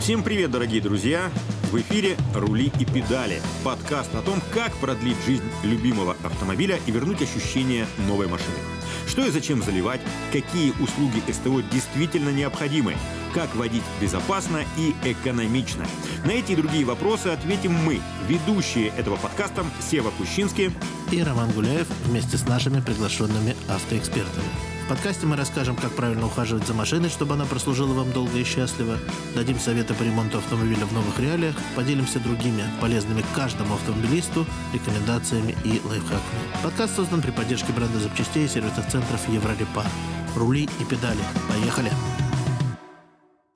Всем 0.00 0.22
привет, 0.22 0.50
дорогие 0.50 0.80
друзья! 0.80 1.30
В 1.70 1.76
эфире 1.76 2.16
«Рули 2.34 2.72
и 2.80 2.86
педали»– 2.86 3.42
подкаст 3.64 4.14
о 4.14 4.22
том, 4.22 4.40
как 4.50 4.72
продлить 4.76 5.18
жизнь 5.26 5.44
любимого 5.62 6.16
автомобиля 6.24 6.80
и 6.86 6.90
вернуть 6.90 7.20
ощущение 7.20 7.86
новой 8.08 8.26
машины. 8.26 8.56
Что 9.06 9.26
и 9.26 9.30
зачем 9.30 9.62
заливать, 9.62 10.00
какие 10.32 10.70
услуги 10.80 11.22
СТО 11.30 11.60
действительно 11.70 12.30
необходимы, 12.30 12.96
как 13.34 13.54
водить 13.54 13.84
безопасно 14.00 14.64
и 14.78 14.94
экономично. 15.04 15.84
На 16.24 16.30
эти 16.30 16.52
и 16.52 16.56
другие 16.56 16.86
вопросы 16.86 17.26
ответим 17.26 17.74
мы, 17.74 18.00
ведущие 18.26 18.88
этого 18.96 19.16
подкаста 19.16 19.66
Сева 19.90 20.10
Кущинский 20.16 20.70
и 21.12 21.22
Роман 21.22 21.50
Гуляев 21.50 21.86
вместе 22.06 22.38
с 22.38 22.48
нашими 22.48 22.80
приглашенными 22.80 23.54
автоэкспертами. 23.68 24.69
Подкасте 24.90 25.24
мы 25.24 25.36
расскажем, 25.36 25.76
как 25.76 25.92
правильно 25.92 26.26
ухаживать 26.26 26.66
за 26.66 26.74
машиной, 26.74 27.10
чтобы 27.10 27.34
она 27.34 27.44
прослужила 27.44 27.94
вам 27.94 28.10
долго 28.10 28.36
и 28.38 28.42
счастливо, 28.42 28.98
дадим 29.36 29.60
советы 29.60 29.94
по 29.94 30.02
ремонту 30.02 30.38
автомобиля 30.38 30.84
в 30.84 30.92
новых 30.92 31.16
реалиях, 31.20 31.54
поделимся 31.76 32.18
другими 32.18 32.64
полезными 32.80 33.24
каждому 33.32 33.74
автомобилисту 33.74 34.44
рекомендациями 34.74 35.54
и 35.62 35.80
лайфхаками. 35.84 36.64
Подкаст 36.64 36.96
создан 36.96 37.22
при 37.22 37.30
поддержке 37.30 37.72
бренда 37.72 38.00
запчастей 38.00 38.46
и 38.46 38.48
сервисных 38.48 38.88
центров 38.88 39.28
Еврорепар. 39.28 39.86
Рули 40.34 40.68
и 40.80 40.84
педали. 40.84 41.22
Поехали! 41.48 41.92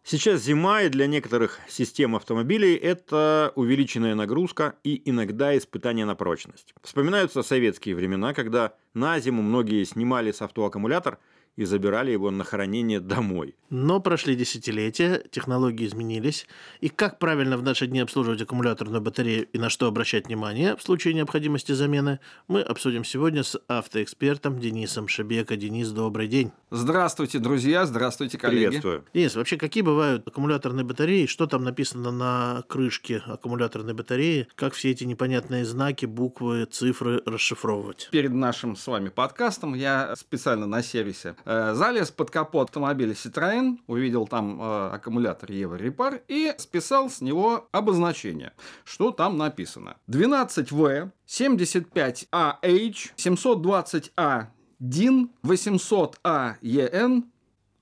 Сейчас 0.06 0.42
зима, 0.42 0.82
и 0.82 0.90
для 0.90 1.06
некоторых 1.06 1.60
систем 1.66 2.14
автомобилей 2.14 2.74
это 2.74 3.52
увеличенная 3.54 4.14
нагрузка 4.14 4.76
и 4.84 5.00
иногда 5.08 5.56
испытание 5.56 6.04
на 6.04 6.14
прочность. 6.14 6.74
Вспоминаются 6.82 7.42
советские 7.42 7.94
времена, 7.94 8.34
когда 8.34 8.74
на 8.92 9.18
зиму 9.18 9.40
многие 9.40 9.82
снимали 9.84 10.30
с 10.30 10.42
авто 10.42 10.66
аккумулятор– 10.66 11.18
и 11.56 11.64
забирали 11.64 12.10
его 12.10 12.30
на 12.30 12.44
хранение 12.44 13.00
домой. 13.00 13.54
Но 13.70 14.00
прошли 14.00 14.36
десятилетия, 14.36 15.22
технологии 15.30 15.86
изменились, 15.86 16.46
и 16.80 16.88
как 16.88 17.18
правильно 17.18 17.56
в 17.56 17.62
наши 17.62 17.86
дни 17.86 18.00
обслуживать 18.00 18.42
аккумуляторную 18.42 19.00
батарею 19.00 19.46
и 19.52 19.58
на 19.58 19.68
что 19.70 19.86
обращать 19.86 20.26
внимание 20.26 20.76
в 20.76 20.82
случае 20.82 21.14
необходимости 21.14 21.72
замены, 21.72 22.20
мы 22.48 22.60
обсудим 22.60 23.04
сегодня 23.04 23.42
с 23.42 23.60
автоэкспертом 23.68 24.58
Денисом 24.58 25.08
Шебека. 25.08 25.56
Денис, 25.56 25.90
добрый 25.90 26.28
день. 26.28 26.52
Здравствуйте, 26.70 27.38
друзья, 27.38 27.86
здравствуйте, 27.86 28.38
коллеги. 28.38 28.66
Приветствую. 28.66 29.04
Денис, 29.14 29.34
вообще 29.34 29.56
какие 29.56 29.82
бывают 29.82 30.26
аккумуляторные 30.26 30.84
батареи, 30.84 31.26
что 31.26 31.46
там 31.46 31.64
написано 31.64 32.10
на 32.10 32.62
крышке 32.68 33.22
аккумуляторной 33.26 33.94
батареи, 33.94 34.48
как 34.54 34.74
все 34.74 34.90
эти 34.90 35.04
непонятные 35.04 35.64
знаки, 35.64 36.06
буквы, 36.06 36.66
цифры 36.66 37.22
расшифровывать? 37.26 38.08
Перед 38.10 38.32
нашим 38.32 38.76
с 38.76 38.86
вами 38.86 39.08
подкастом 39.08 39.74
я 39.74 40.14
специально 40.16 40.66
на 40.66 40.82
сервисе 40.82 41.36
залез 41.44 42.10
под 42.10 42.30
капот 42.30 42.68
автомобиля 42.68 43.12
Citroën, 43.12 43.78
увидел 43.86 44.26
там 44.26 44.60
э, 44.60 44.88
аккумулятор 44.94 45.50
Еврорепар 45.50 46.22
и 46.28 46.54
списал 46.58 47.10
с 47.10 47.20
него 47.20 47.68
обозначение, 47.72 48.52
что 48.84 49.10
там 49.10 49.36
написано. 49.36 49.96
12В, 50.08 51.10
75AH, 51.26 52.96
720A 53.16 54.46
DIN, 54.80 55.30
800A 55.42 56.56
EN, 56.62 57.24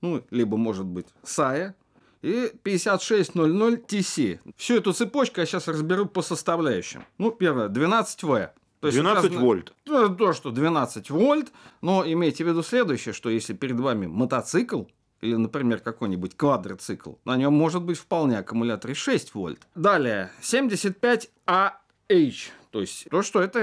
ну, 0.01 0.23
либо, 0.31 0.57
может 0.57 0.85
быть, 0.85 1.07
SAE, 1.23 1.73
и 2.21 2.51
5600 2.63 3.85
TC. 3.85 4.39
Всю 4.55 4.77
эту 4.77 4.93
цепочку 4.93 5.41
я 5.41 5.45
сейчас 5.45 5.67
разберу 5.67 6.05
по 6.05 6.21
составляющим. 6.21 7.05
Ну, 7.17 7.31
первое, 7.31 7.67
12В. 7.69 8.49
То 8.83 8.87
есть 8.87 8.99
12 8.99 9.31
это, 9.31 9.39
вольт. 9.39 9.73
То, 9.85 10.09
то, 10.09 10.33
что 10.33 10.51
12 10.51 11.09
вольт, 11.09 11.53
но 11.79 12.03
имейте 12.05 12.43
в 12.43 12.49
виду 12.49 12.63
следующее, 12.63 13.13
что 13.13 13.29
если 13.29 13.53
перед 13.53 13.79
вами 13.79 14.07
мотоцикл, 14.07 14.83
или, 15.21 15.35
например, 15.35 15.79
какой-нибудь 15.79 16.35
квадроцикл, 16.35 17.13
на 17.23 17.37
нем 17.37 17.53
может 17.53 17.81
быть 17.81 17.97
вполне 17.97 18.39
аккумулятор 18.39 18.93
6 18.93 19.35
вольт. 19.35 19.65
Далее, 19.73 20.31
75 20.41 21.29
AH, 22.09 22.51
то 22.71 22.81
есть 22.81 23.07
то, 23.09 23.21
что 23.21 23.41
это 23.41 23.59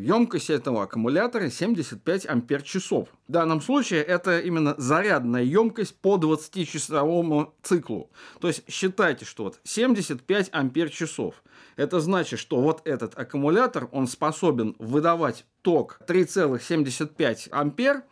емкость 0.00 0.48
этого 0.48 0.84
аккумулятора 0.84 1.50
75 1.50 2.26
ампер-часов. 2.26 3.08
В 3.28 3.32
данном 3.32 3.60
случае 3.60 4.02
это 4.02 4.38
именно 4.38 4.74
зарядная 4.78 5.42
емкость 5.42 5.96
по 5.96 6.16
20-часовому 6.16 7.52
циклу. 7.62 8.10
То 8.40 8.48
есть 8.48 8.62
считайте, 8.70 9.24
что 9.24 9.44
вот 9.44 9.60
75 9.64 10.50
ампер-часов. 10.52 11.42
Это 11.76 12.00
значит, 12.00 12.38
что 12.38 12.60
вот 12.60 12.82
этот 12.84 13.18
аккумулятор, 13.18 13.88
он 13.90 14.06
способен 14.06 14.76
выдавать 14.78 15.44
ток 15.62 15.98
3,75 16.06 17.48
ампер 17.50 18.04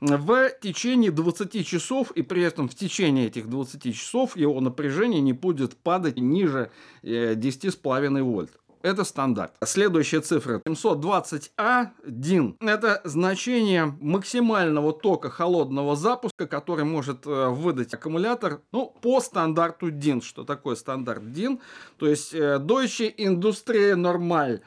в 0.00 0.50
течение 0.62 1.10
20 1.10 1.66
часов, 1.66 2.10
и 2.12 2.22
при 2.22 2.42
этом 2.42 2.68
в 2.68 2.74
течение 2.74 3.26
этих 3.26 3.48
20 3.48 3.94
часов 3.94 4.36
его 4.36 4.58
напряжение 4.60 5.20
не 5.20 5.34
будет 5.34 5.76
падать 5.76 6.16
ниже 6.16 6.70
10,5 7.02 8.18
э, 8.18 8.22
вольт. 8.22 8.59
Это 8.82 9.04
стандарт. 9.04 9.52
Следующая 9.62 10.20
цифра 10.20 10.62
720А 10.66 11.88
DIN. 12.06 12.56
Это 12.60 13.02
значение 13.04 13.94
максимального 14.00 14.92
тока 14.94 15.28
холодного 15.28 15.96
запуска, 15.96 16.46
который 16.46 16.84
может 16.84 17.26
э, 17.26 17.48
выдать 17.48 17.92
аккумулятор 17.92 18.62
ну, 18.72 18.94
по 19.02 19.20
стандарту 19.20 19.90
DIN. 19.90 20.22
Что 20.22 20.44
такое 20.44 20.76
стандарт 20.76 21.22
DIN? 21.24 21.60
То 21.98 22.06
есть 22.08 22.32
э, 22.32 22.58
Deutsche 22.58 23.14
Industrie 23.14 23.94
Normal 23.94 24.60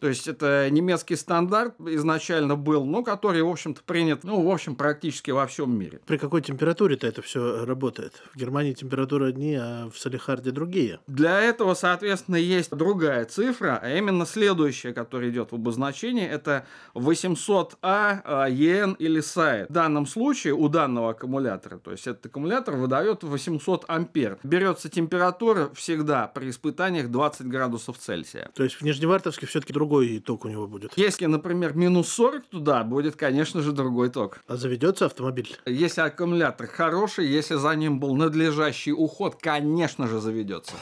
то 0.00 0.08
есть 0.08 0.28
это 0.28 0.68
немецкий 0.70 1.16
стандарт 1.16 1.74
изначально 1.80 2.56
был, 2.56 2.84
но 2.84 3.02
который, 3.02 3.42
в 3.42 3.48
общем-то, 3.48 3.82
принят, 3.84 4.24
ну, 4.24 4.42
в 4.42 4.50
общем, 4.50 4.76
практически 4.76 5.30
во 5.30 5.46
всем 5.46 5.76
мире. 5.76 6.00
При 6.06 6.18
какой 6.18 6.42
температуре-то 6.42 7.06
это 7.06 7.22
все 7.22 7.64
работает? 7.64 8.22
В 8.34 8.36
Германии 8.36 8.72
температура 8.72 9.26
одни, 9.26 9.54
а 9.54 9.88
в 9.90 9.98
Салихарде 9.98 10.50
другие. 10.50 11.00
Для 11.06 11.40
этого, 11.40 11.74
соответственно, 11.74 12.36
есть 12.36 12.70
другая 12.70 13.24
цифра, 13.24 13.78
а 13.82 13.88
именно 13.90 14.26
следующая, 14.26 14.92
которая 14.92 15.30
идет 15.30 15.52
в 15.52 15.54
обозначении, 15.54 16.26
это 16.26 16.66
800А, 16.94 18.50
ЕН 18.50 18.92
или 18.94 19.20
САИ. 19.20 19.66
В 19.66 19.72
данном 19.72 20.06
случае 20.06 20.54
у 20.54 20.68
данного 20.68 21.10
аккумулятора, 21.10 21.78
то 21.78 21.92
есть 21.92 22.06
этот 22.06 22.26
аккумулятор 22.26 22.76
выдает 22.76 23.22
800 23.22 23.84
ампер. 23.88 24.38
Берется 24.42 24.88
температура 24.88 25.70
всегда 25.74 26.26
при 26.26 26.50
испытаниях 26.50 27.10
20 27.10 27.46
градусов 27.46 27.98
Цельсия. 27.98 28.50
То 28.54 28.62
есть 28.62 28.76
в 28.76 28.82
Нижневартовске 28.82 29.46
все-таки 29.46 29.72
другой 29.72 29.85
другой 29.86 30.18
ток 30.18 30.44
у 30.44 30.48
него 30.48 30.66
будет. 30.66 30.92
Если, 30.96 31.26
например, 31.26 31.76
минус 31.76 32.08
40 32.08 32.46
туда, 32.46 32.82
будет, 32.82 33.14
конечно 33.14 33.62
же, 33.62 33.72
другой 33.72 34.10
ток. 34.10 34.40
А 34.48 34.56
заведется 34.56 35.06
автомобиль? 35.06 35.56
Если 35.64 36.00
аккумулятор 36.00 36.66
хороший, 36.66 37.26
если 37.28 37.54
за 37.54 37.74
ним 37.76 38.00
был 38.00 38.16
надлежащий 38.16 38.92
уход, 38.92 39.36
конечно 39.40 40.08
же, 40.08 40.20
заведется. 40.20 40.72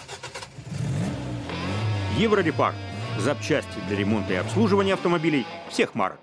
Еврорепар. 2.18 2.74
Запчасти 3.18 3.78
для 3.88 3.98
ремонта 3.98 4.32
и 4.32 4.36
обслуживания 4.36 4.94
автомобилей 4.94 5.46
всех 5.68 5.94
марок. 5.94 6.18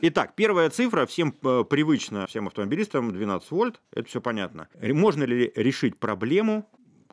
Итак, 0.00 0.34
первая 0.36 0.68
цифра 0.70 1.06
всем 1.06 1.34
э, 1.42 1.64
привычна, 1.68 2.26
всем 2.26 2.46
автомобилистам 2.46 3.12
12 3.12 3.50
вольт, 3.50 3.80
это 3.92 4.08
все 4.08 4.20
понятно. 4.20 4.68
Можно 4.80 5.24
ли 5.24 5.52
решить 5.56 5.98
проблему 5.98 6.68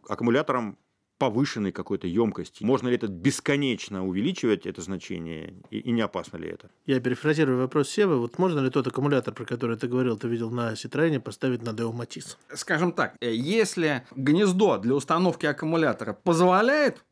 аккумулятором 0.07 0.77
повышенной 1.19 1.71
какой-то 1.71 2.07
емкости. 2.07 2.63
Можно 2.63 2.87
ли 2.87 2.95
это 2.95 3.07
бесконечно 3.07 4.07
увеличивать, 4.07 4.65
это 4.65 4.81
значение, 4.81 5.53
и, 5.69 5.79
и 5.79 5.91
не 5.91 6.01
опасно 6.01 6.37
ли 6.37 6.49
это? 6.49 6.69
Я 6.85 6.99
перефразирую 6.99 7.59
вопрос 7.59 7.89
Севы. 7.89 8.17
Вот 8.17 8.39
можно 8.39 8.61
ли 8.61 8.69
тот 8.69 8.87
аккумулятор, 8.87 9.33
про 9.33 9.45
который 9.45 9.77
ты 9.77 9.87
говорил, 9.87 10.17
ты 10.17 10.27
видел 10.27 10.49
на 10.49 10.73
Citroёn, 10.73 11.19
поставить 11.19 11.61
на 11.61 11.69
Deo 11.69 11.93
Matiz? 11.93 12.37
Скажем 12.55 12.93
так, 12.93 13.15
э, 13.19 13.33
если 13.33 14.03
гнездо 14.15 14.77
для 14.77 14.95
установки 14.95 15.45
аккумулятора 15.45 16.13
позволяет 16.13 17.03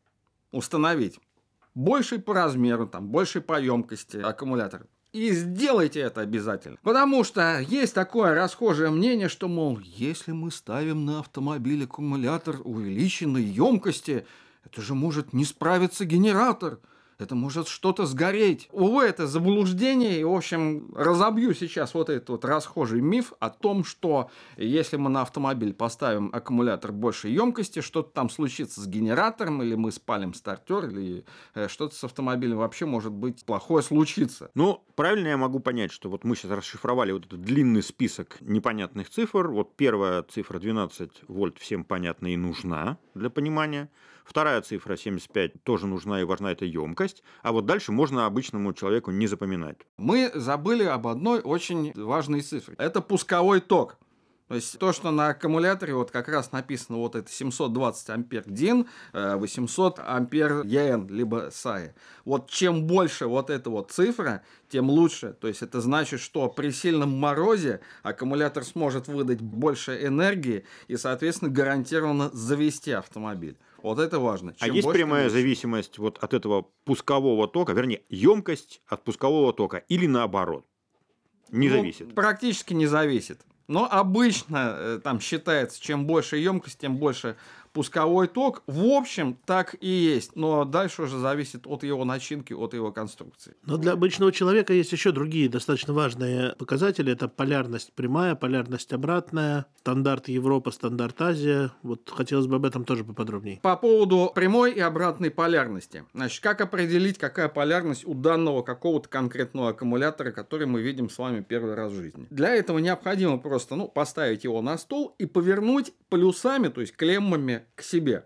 установить 0.52 1.20
больший 1.76 2.20
по 2.20 2.34
размеру, 2.34 2.88
там, 2.88 3.10
большей 3.10 3.42
по 3.42 3.60
емкости 3.62 4.18
аккумулятор, 4.18 4.88
и 5.18 5.32
сделайте 5.32 6.00
это 6.00 6.22
обязательно. 6.22 6.78
Потому 6.84 7.24
что 7.24 7.60
есть 7.60 7.94
такое 7.94 8.36
расхожее 8.36 8.90
мнение, 8.90 9.30
что, 9.30 9.48
мол, 9.48 9.80
если 9.80 10.32
мы 10.32 10.52
ставим 10.52 11.06
на 11.06 11.20
автомобиль 11.20 11.84
аккумулятор 11.84 12.58
увеличенной 12.64 13.44
емкости, 13.44 14.26
это 14.64 14.82
же 14.82 14.94
может 14.94 15.34
не 15.34 15.46
справиться 15.46 16.06
генератор– 16.06 16.80
это 17.20 17.36
может 17.36 17.68
что-то 17.68 18.06
сгореть. 18.06 18.70
Увы, 18.72 19.06
это 19.06 19.28
заблуждение, 19.28 20.20
и, 20.20 20.24
в 20.24 20.34
общем, 20.34 20.94
разобью 20.96 21.54
сейчас 21.54 21.94
вот 21.94 22.10
этот 22.10 22.30
вот 22.30 22.46
расхожий 22.46 23.02
миф 23.02 23.34
о 23.40 23.50
том, 23.50 23.84
что 23.84 24.30
если 24.56 24.98
мы 24.98 25.10
на 25.10 25.22
автомобиль 25.22 25.74
поставим 25.74 26.30
аккумулятор 26.34 26.92
большей 26.92 27.32
емкости, 27.32 27.82
что-то 27.82 28.10
там 28.12 28.30
случится 28.30 28.82
с 28.82 28.88
генератором, 28.88 29.64
или 29.64 29.76
мы 29.76 29.92
спалим 29.92 30.34
стартер, 30.34 30.88
или 30.90 31.26
э, 31.56 31.68
что-то 31.68 31.96
с 31.96 32.04
автомобилем 32.04 32.58
вообще 32.58 32.86
может 32.86 33.12
быть 33.12 33.44
плохое 33.46 33.84
случится. 33.84 34.52
Ну, 34.54 34.84
правильно 34.96 35.30
я 35.30 35.38
могу 35.38 35.60
понять, 35.60 35.92
что 35.92 36.10
вот 36.10 36.24
мы 36.24 36.36
сейчас 36.36 36.52
расшифровали 36.52 37.12
вот 37.12 37.26
этот 37.26 37.42
длинный 37.42 37.82
список 37.82 38.38
непонятных 38.42 39.10
цифр. 39.10 39.48
Вот 39.48 39.76
первая 39.76 40.24
цифра 40.24 40.60
12 40.60 41.10
вольт 41.28 41.58
всем 41.58 41.84
понятна 41.84 42.28
и 42.28 42.38
нужна 42.38 42.98
для 43.16 43.30
понимания. 43.30 43.90
Вторая 44.28 44.62
цифра 44.62 44.98
75 44.98 45.64
тоже 45.64 45.88
нужна 45.88 46.20
и 46.20 46.26
важна 46.26 46.52
эта 46.52 46.66
емкость. 46.66 47.24
А 47.44 47.54
вот 47.54 47.66
дальше 47.66 47.94
можно 47.94 48.26
обычному 48.26 48.74
человеку 48.74 49.12
не 49.12 49.26
запоминать. 49.26 49.78
Мы 49.96 50.30
забыли 50.34 50.84
об 50.84 51.08
одной 51.08 51.40
очень 51.40 51.94
важной 51.96 52.42
цифре. 52.42 52.76
Это 52.78 53.00
пусковой 53.00 53.62
ток. 53.62 53.98
То 54.50 54.56
есть 54.56 54.80
то, 54.80 54.94
что 54.94 55.12
на 55.12 55.30
аккумуляторе 55.30 55.94
вот 55.94 56.12
как 56.12 56.28
раз 56.28 56.52
написано 56.52 56.98
вот 56.98 57.16
это 57.16 57.30
720 57.30 58.10
ампер 58.10 58.44
DIN, 58.44 58.88
800 59.14 60.00
э, 60.00 60.02
ампер 60.02 60.62
EN, 60.66 61.08
либо 61.10 61.48
SAE. 61.48 61.92
Вот 62.24 62.50
чем 62.50 62.86
больше 62.86 63.28
вот 63.28 63.50
эта 63.50 63.70
вот 63.70 63.92
цифра, 63.92 64.44
тем 64.70 64.90
лучше. 64.90 65.34
То 65.40 65.48
есть 65.48 65.62
это 65.62 65.82
значит, 65.82 66.22
что 66.22 66.48
при 66.50 66.72
сильном 66.72 67.18
морозе 67.18 67.82
аккумулятор 68.04 68.64
сможет 68.64 69.08
выдать 69.08 69.42
больше 69.42 70.06
энергии 70.06 70.66
и, 70.88 70.96
соответственно, 70.96 71.52
гарантированно 71.52 72.30
завести 72.32 72.92
автомобиль. 72.92 73.58
Вот 73.88 74.00
это 74.00 74.20
важно. 74.20 74.54
А 74.60 74.66
Чем 74.66 74.74
а 74.74 74.76
есть 74.76 74.92
прямая 74.92 75.24
лучше. 75.24 75.34
зависимость 75.34 75.98
вот 75.98 76.18
от 76.22 76.34
этого 76.34 76.68
пускового 76.84 77.48
тока, 77.48 77.74
вернее, 77.74 78.02
емкость 78.10 78.82
от 78.88 79.04
пускового 79.04 79.54
тока 79.54 79.78
или 79.78 80.08
наоборот? 80.08 80.66
Не 81.52 81.70
ну, 81.70 81.78
зависит. 81.78 82.14
Практически 82.14 82.74
не 82.74 82.86
зависит. 82.86 83.42
Но 83.68 83.88
обычно 83.90 84.76
э, 84.78 85.00
там 85.04 85.20
считается, 85.20 85.82
чем 85.82 86.06
больше 86.06 86.38
емкость, 86.38 86.80
тем 86.80 86.98
больше 86.98 87.38
пусковой 87.78 88.28
ток. 88.28 88.64
В 88.66 88.86
общем, 88.86 89.38
так 89.46 89.76
и 89.82 89.88
есть, 89.88 90.36
но 90.36 90.66
дальше 90.66 91.04
уже 91.04 91.20
зависит 91.20 91.68
от 91.68 91.84
его 91.84 92.06
начинки, 92.06 92.52
от 92.52 92.74
его 92.74 92.92
конструкции. 92.92 93.54
Но 93.68 93.78
для 93.78 93.92
обычного 93.92 94.32
человека 94.32 94.74
есть 94.74 94.92
еще 94.92 95.12
другие 95.12 95.48
достаточно 95.48 95.94
важные 95.94 96.56
показатели. 96.58 97.12
Это 97.12 97.28
полярность 97.28 97.94
прямая, 97.94 98.34
полярность 98.34 98.94
обратная, 98.94 99.68
стандарт 99.78 100.28
Европа, 100.28 100.72
стандарт 100.72 101.22
Азия. 101.22 101.70
Вот 101.84 102.10
хотелось 102.10 102.48
бы 102.48 102.56
об 102.56 102.66
этом 102.66 102.84
тоже 102.84 103.04
поподробнее. 103.04 103.60
По 103.62 103.78
поводу 103.78 104.32
прямой 104.34 104.72
и 104.72 104.80
обратной 104.80 105.30
полярности. 105.30 106.04
Значит, 106.16 106.42
как 106.42 106.62
определить, 106.62 107.20
какая 107.20 107.48
полярность 107.48 108.08
у 108.08 108.16
данного 108.16 108.64
какого-то 108.64 109.08
конкретного 109.08 109.70
аккумулятора, 109.70 110.32
который 110.32 110.66
мы 110.66 110.82
видим 110.82 111.12
с 111.12 111.18
вами 111.20 111.46
первый 111.48 111.76
раз 111.76 111.92
в 111.92 111.96
жизни? 111.96 112.26
Для 112.32 112.56
этого 112.56 112.80
необходимо 112.80 113.38
просто 113.38 113.76
ну, 113.76 113.88
поставить 113.88 114.46
его 114.46 114.64
на 114.64 114.80
стол 114.80 115.14
и 115.20 115.28
повернуть 115.28 115.94
полюсами, 116.10 116.70
то 116.70 116.82
есть 116.82 116.96
клеммами 116.96 117.67
к 117.76 117.82
себе. 117.82 118.26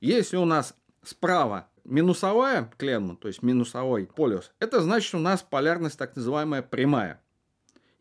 Если 0.00 0.36
у 0.36 0.44
нас 0.44 0.74
справа 1.02 1.68
минусовая 1.84 2.70
клемма, 2.78 3.16
то 3.16 3.28
есть 3.28 3.42
минусовой 3.42 4.06
полюс, 4.06 4.52
это 4.58 4.80
значит, 4.80 5.14
у 5.14 5.18
нас 5.18 5.42
полярность 5.42 5.98
так 5.98 6.16
называемая 6.16 6.62
прямая. 6.62 7.20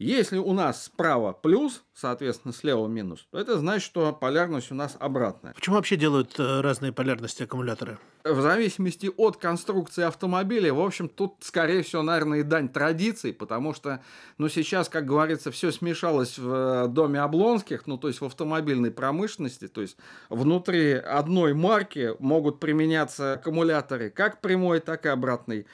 Если 0.03 0.37
у 0.37 0.51
нас 0.51 0.83
справа 0.83 1.31
плюс, 1.31 1.81
соответственно, 1.93 2.53
слева 2.53 2.87
минус, 2.87 3.25
то 3.31 3.39
это 3.39 3.57
значит, 3.57 3.85
что 3.85 4.11
полярность 4.11 4.69
у 4.69 4.75
нас 4.75 4.97
обратная. 4.99 5.53
Почему 5.53 5.77
вообще 5.77 5.95
делают 5.95 6.37
э, 6.37 6.59
разные 6.59 6.91
полярности 6.91 7.43
аккумулятора? 7.43 7.99
В 8.25 8.41
зависимости 8.41 9.09
от 9.15 9.37
конструкции 9.37 10.03
автомобиля, 10.03 10.73
в 10.73 10.81
общем, 10.81 11.07
тут, 11.07 11.35
скорее 11.39 11.83
всего, 11.83 12.01
наверное, 12.01 12.39
и 12.39 12.43
дань 12.43 12.67
традиции, 12.67 13.31
потому 13.31 13.73
что, 13.73 14.03
ну, 14.37 14.49
сейчас, 14.49 14.89
как 14.89 15.05
говорится, 15.05 15.51
все 15.51 15.71
смешалось 15.71 16.37
в 16.37 16.49
э, 16.49 16.87
доме 16.89 17.21
Облонских, 17.21 17.87
ну, 17.87 17.97
то 17.97 18.09
есть 18.09 18.19
в 18.19 18.25
автомобильной 18.25 18.91
промышленности, 18.91 19.69
то 19.69 19.79
есть 19.79 19.95
внутри 20.27 20.95
одной 20.95 21.53
марки 21.53 22.11
могут 22.19 22.59
применяться 22.59 23.33
аккумуляторы 23.33 24.09
как 24.09 24.41
прямой, 24.41 24.81
так 24.81 25.05
и 25.05 25.09
обратной 25.09 25.61
Э, 25.61 25.65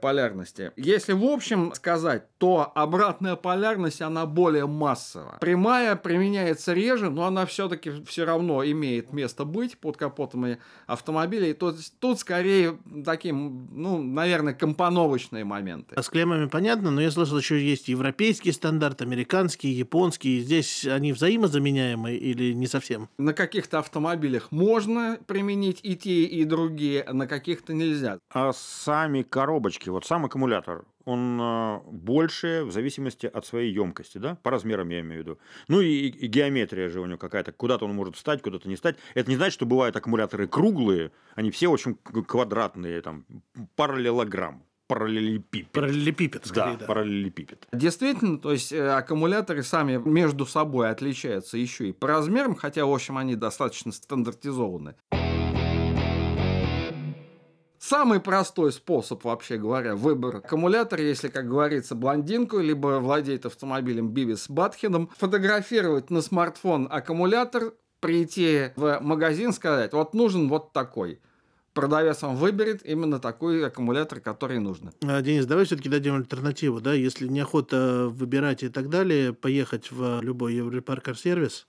полярности. 0.00 0.72
Если 0.76 1.12
в 1.12 1.24
общем 1.24 1.72
сказать, 1.74 2.24
то 2.38 2.70
обратная 2.74 3.36
полярность, 3.36 4.02
она 4.02 4.26
более 4.26 4.66
массовая. 4.66 5.38
Прямая 5.38 5.96
применяется 5.96 6.72
реже, 6.72 7.10
но 7.10 7.24
она 7.24 7.46
все-таки 7.46 7.90
все 8.06 8.24
равно 8.24 8.64
имеет 8.64 9.12
место 9.12 9.44
быть 9.44 9.78
под 9.78 9.96
капотом 9.96 10.56
автомобилей. 10.86 11.52
То 11.52 11.74
тут 12.00 12.20
скорее 12.20 12.78
таким, 13.04 13.68
ну, 13.72 14.02
наверное, 14.02 14.54
компоновочные 14.54 15.44
моменты. 15.44 15.94
А 15.96 16.02
с 16.02 16.08
клеммами 16.08 16.46
понятно, 16.46 16.90
но 16.90 17.00
я 17.00 17.10
слышал, 17.10 17.38
еще 17.38 17.60
есть 17.60 17.88
европейский 17.88 18.52
стандарт, 18.52 19.02
американский, 19.02 19.68
японский. 19.68 20.40
Здесь 20.40 20.84
они 20.86 21.12
взаимозаменяемы 21.12 22.14
или 22.14 22.52
не 22.52 22.66
совсем? 22.66 23.08
На 23.18 23.32
каких-то 23.32 23.78
автомобилях 23.78 24.50
можно 24.50 25.18
применить 25.26 25.80
и 25.82 25.96
те, 25.96 26.24
и 26.24 26.44
другие, 26.44 27.02
а 27.02 27.12
на 27.12 27.26
каких-то 27.26 27.74
нельзя. 27.74 28.18
А 28.30 28.52
сами 28.52 29.22
коробочки 29.22 29.67
коробочки, 29.68 29.88
вот 29.90 30.06
сам 30.06 30.24
аккумулятор, 30.24 30.84
он 31.04 31.38
а, 31.40 31.82
больше 31.86 32.64
в 32.64 32.72
зависимости 32.72 33.26
от 33.26 33.46
своей 33.46 33.72
емкости, 33.72 34.18
да, 34.18 34.36
по 34.42 34.50
размерам 34.50 34.88
я 34.90 35.00
имею 35.00 35.22
в 35.22 35.26
виду. 35.26 35.38
Ну 35.68 35.80
и, 35.80 36.08
и 36.08 36.26
геометрия 36.26 36.88
же 36.88 37.00
у 37.00 37.06
него 37.06 37.18
какая-то, 37.18 37.52
куда-то 37.52 37.84
он 37.84 37.94
может 37.94 38.16
встать, 38.16 38.42
куда-то 38.42 38.68
не 38.68 38.74
встать. 38.74 38.96
Это 39.14 39.30
не 39.30 39.36
значит, 39.36 39.54
что 39.54 39.66
бывают 39.66 39.96
аккумуляторы 39.96 40.48
круглые, 40.48 41.10
они 41.34 41.50
все 41.50 41.68
очень 41.68 41.96
квадратные, 41.96 43.00
там, 43.00 43.24
параллелограмм 43.76 44.62
параллелепипед. 44.86 45.70
Параллелепипед, 45.72 46.46
скорее, 46.46 46.72
да, 46.72 46.78
да. 46.78 46.86
параллелепипед. 46.86 47.68
Действительно, 47.74 48.38
то 48.38 48.52
есть 48.52 48.72
э, 48.72 48.88
аккумуляторы 48.88 49.62
сами 49.62 50.00
между 50.02 50.46
собой 50.46 50.88
отличаются 50.88 51.58
еще 51.58 51.90
и 51.90 51.92
по 51.92 52.08
размерам, 52.08 52.54
хотя, 52.54 52.86
в 52.86 52.90
общем, 52.90 53.18
они 53.18 53.36
достаточно 53.36 53.92
стандартизованы. 53.92 54.94
Самый 57.78 58.20
простой 58.20 58.72
способ, 58.72 59.24
вообще 59.24 59.56
говоря, 59.56 59.94
выбора 59.94 60.38
аккумулятора, 60.38 61.02
если, 61.02 61.28
как 61.28 61.48
говорится, 61.48 61.94
блондинку, 61.94 62.58
либо 62.58 62.98
владеет 62.98 63.46
автомобилем 63.46 64.10
Бивис 64.10 64.48
Батхеном, 64.48 65.10
фотографировать 65.16 66.10
на 66.10 66.20
смартфон 66.20 66.88
аккумулятор, 66.90 67.74
прийти 68.00 68.70
в 68.76 68.98
магазин, 69.00 69.52
сказать, 69.52 69.92
вот 69.92 70.14
нужен 70.14 70.48
вот 70.48 70.72
такой 70.72 71.20
продавец 71.78 72.22
вам 72.22 72.34
выберет 72.34 72.84
именно 72.84 73.20
такой 73.20 73.64
аккумулятор, 73.64 74.18
который 74.18 74.58
нужно. 74.58 74.92
А, 75.00 75.22
Денис, 75.22 75.46
давай 75.46 75.64
все-таки 75.64 75.88
дадим 75.88 76.16
альтернативу, 76.16 76.80
да, 76.80 76.92
если 76.92 77.28
неохота 77.28 78.08
выбирать 78.08 78.64
и 78.64 78.68
так 78.68 78.88
далее, 78.88 79.32
поехать 79.32 79.92
в 79.92 80.20
любой 80.20 80.54
Европаркар 80.54 81.16
сервис 81.16 81.68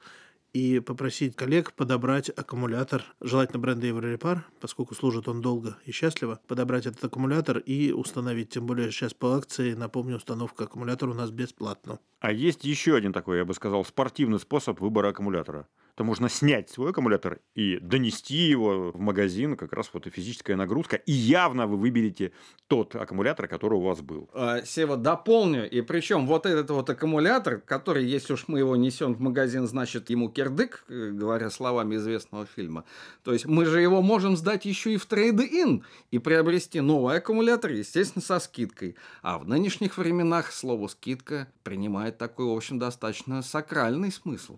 и 0.53 0.79
попросить 0.79 1.35
коллег 1.35 1.73
подобрать 1.73 2.29
аккумулятор, 2.29 3.03
желательно 3.21 3.59
бренда 3.59 3.87
Еврорепар, 3.87 4.45
поскольку 4.59 4.95
служит 4.95 5.27
он 5.27 5.41
долго 5.41 5.77
и 5.85 5.91
счастливо, 5.91 6.39
подобрать 6.47 6.85
этот 6.85 7.03
аккумулятор 7.03 7.59
и 7.59 7.91
установить. 7.91 8.49
Тем 8.49 8.65
более 8.65 8.91
сейчас 8.91 9.13
по 9.13 9.35
акции, 9.35 9.73
напомню, 9.73 10.17
установка 10.17 10.65
аккумулятора 10.65 11.11
у 11.11 11.15
нас 11.15 11.31
бесплатно. 11.31 11.99
А 12.19 12.31
есть 12.31 12.63
еще 12.65 12.95
один 12.95 13.13
такой, 13.13 13.37
я 13.37 13.45
бы 13.45 13.53
сказал, 13.53 13.85
спортивный 13.85 14.39
способ 14.39 14.79
выбора 14.79 15.09
аккумулятора 15.09 15.67
то 15.99 16.05
можно 16.05 16.29
снять 16.29 16.69
свой 16.69 16.91
аккумулятор 16.91 17.41
и 17.55 17.77
донести 17.81 18.37
его 18.37 18.91
в 18.93 18.99
магазин, 19.01 19.57
как 19.57 19.73
раз 19.73 19.89
вот 19.91 20.07
и 20.07 20.09
физическая 20.09 20.55
нагрузка, 20.55 20.95
и 20.95 21.11
явно 21.11 21.67
вы 21.67 21.75
выберете 21.75 22.31
тот 22.67 22.95
аккумулятор, 22.95 23.49
который 23.49 23.73
у 23.73 23.81
вас 23.81 23.99
был. 23.99 24.29
А, 24.33 24.63
Сева, 24.63 24.95
дополню, 24.95 25.69
и 25.69 25.81
причем 25.81 26.25
вот 26.25 26.45
этот 26.45 26.69
вот 26.69 26.89
аккумулятор, 26.89 27.59
который, 27.59 28.05
если 28.05 28.31
уж 28.31 28.45
мы 28.47 28.59
его 28.59 28.77
несем 28.77 29.13
в 29.13 29.19
магазин, 29.19 29.67
значит, 29.67 30.09
ему 30.09 30.29
кирдык, 30.29 30.85
э, 30.87 31.09
говоря 31.11 31.49
словами 31.49 31.97
известного 31.97 32.45
фильма, 32.45 32.85
то 33.25 33.33
есть 33.33 33.45
мы 33.45 33.65
же 33.65 33.81
его 33.81 34.01
можем 34.01 34.37
сдать 34.37 34.63
еще 34.63 34.93
и 34.93 34.97
в 34.97 35.05
трейд-ин 35.05 35.83
и 36.11 36.17
приобрести 36.17 36.79
новый 36.79 37.17
аккумулятор, 37.17 37.71
естественно, 37.71 38.23
со 38.23 38.39
скидкой. 38.39 38.95
А 39.21 39.37
в 39.37 39.45
нынешних 39.45 39.97
временах 39.97 40.53
слово 40.53 40.87
«скидка» 40.87 41.49
принимает 41.63 42.17
такой, 42.17 42.45
в 42.45 42.55
общем, 42.55 42.79
достаточно 42.79 43.41
сакральный 43.41 44.13
смысл. 44.13 44.55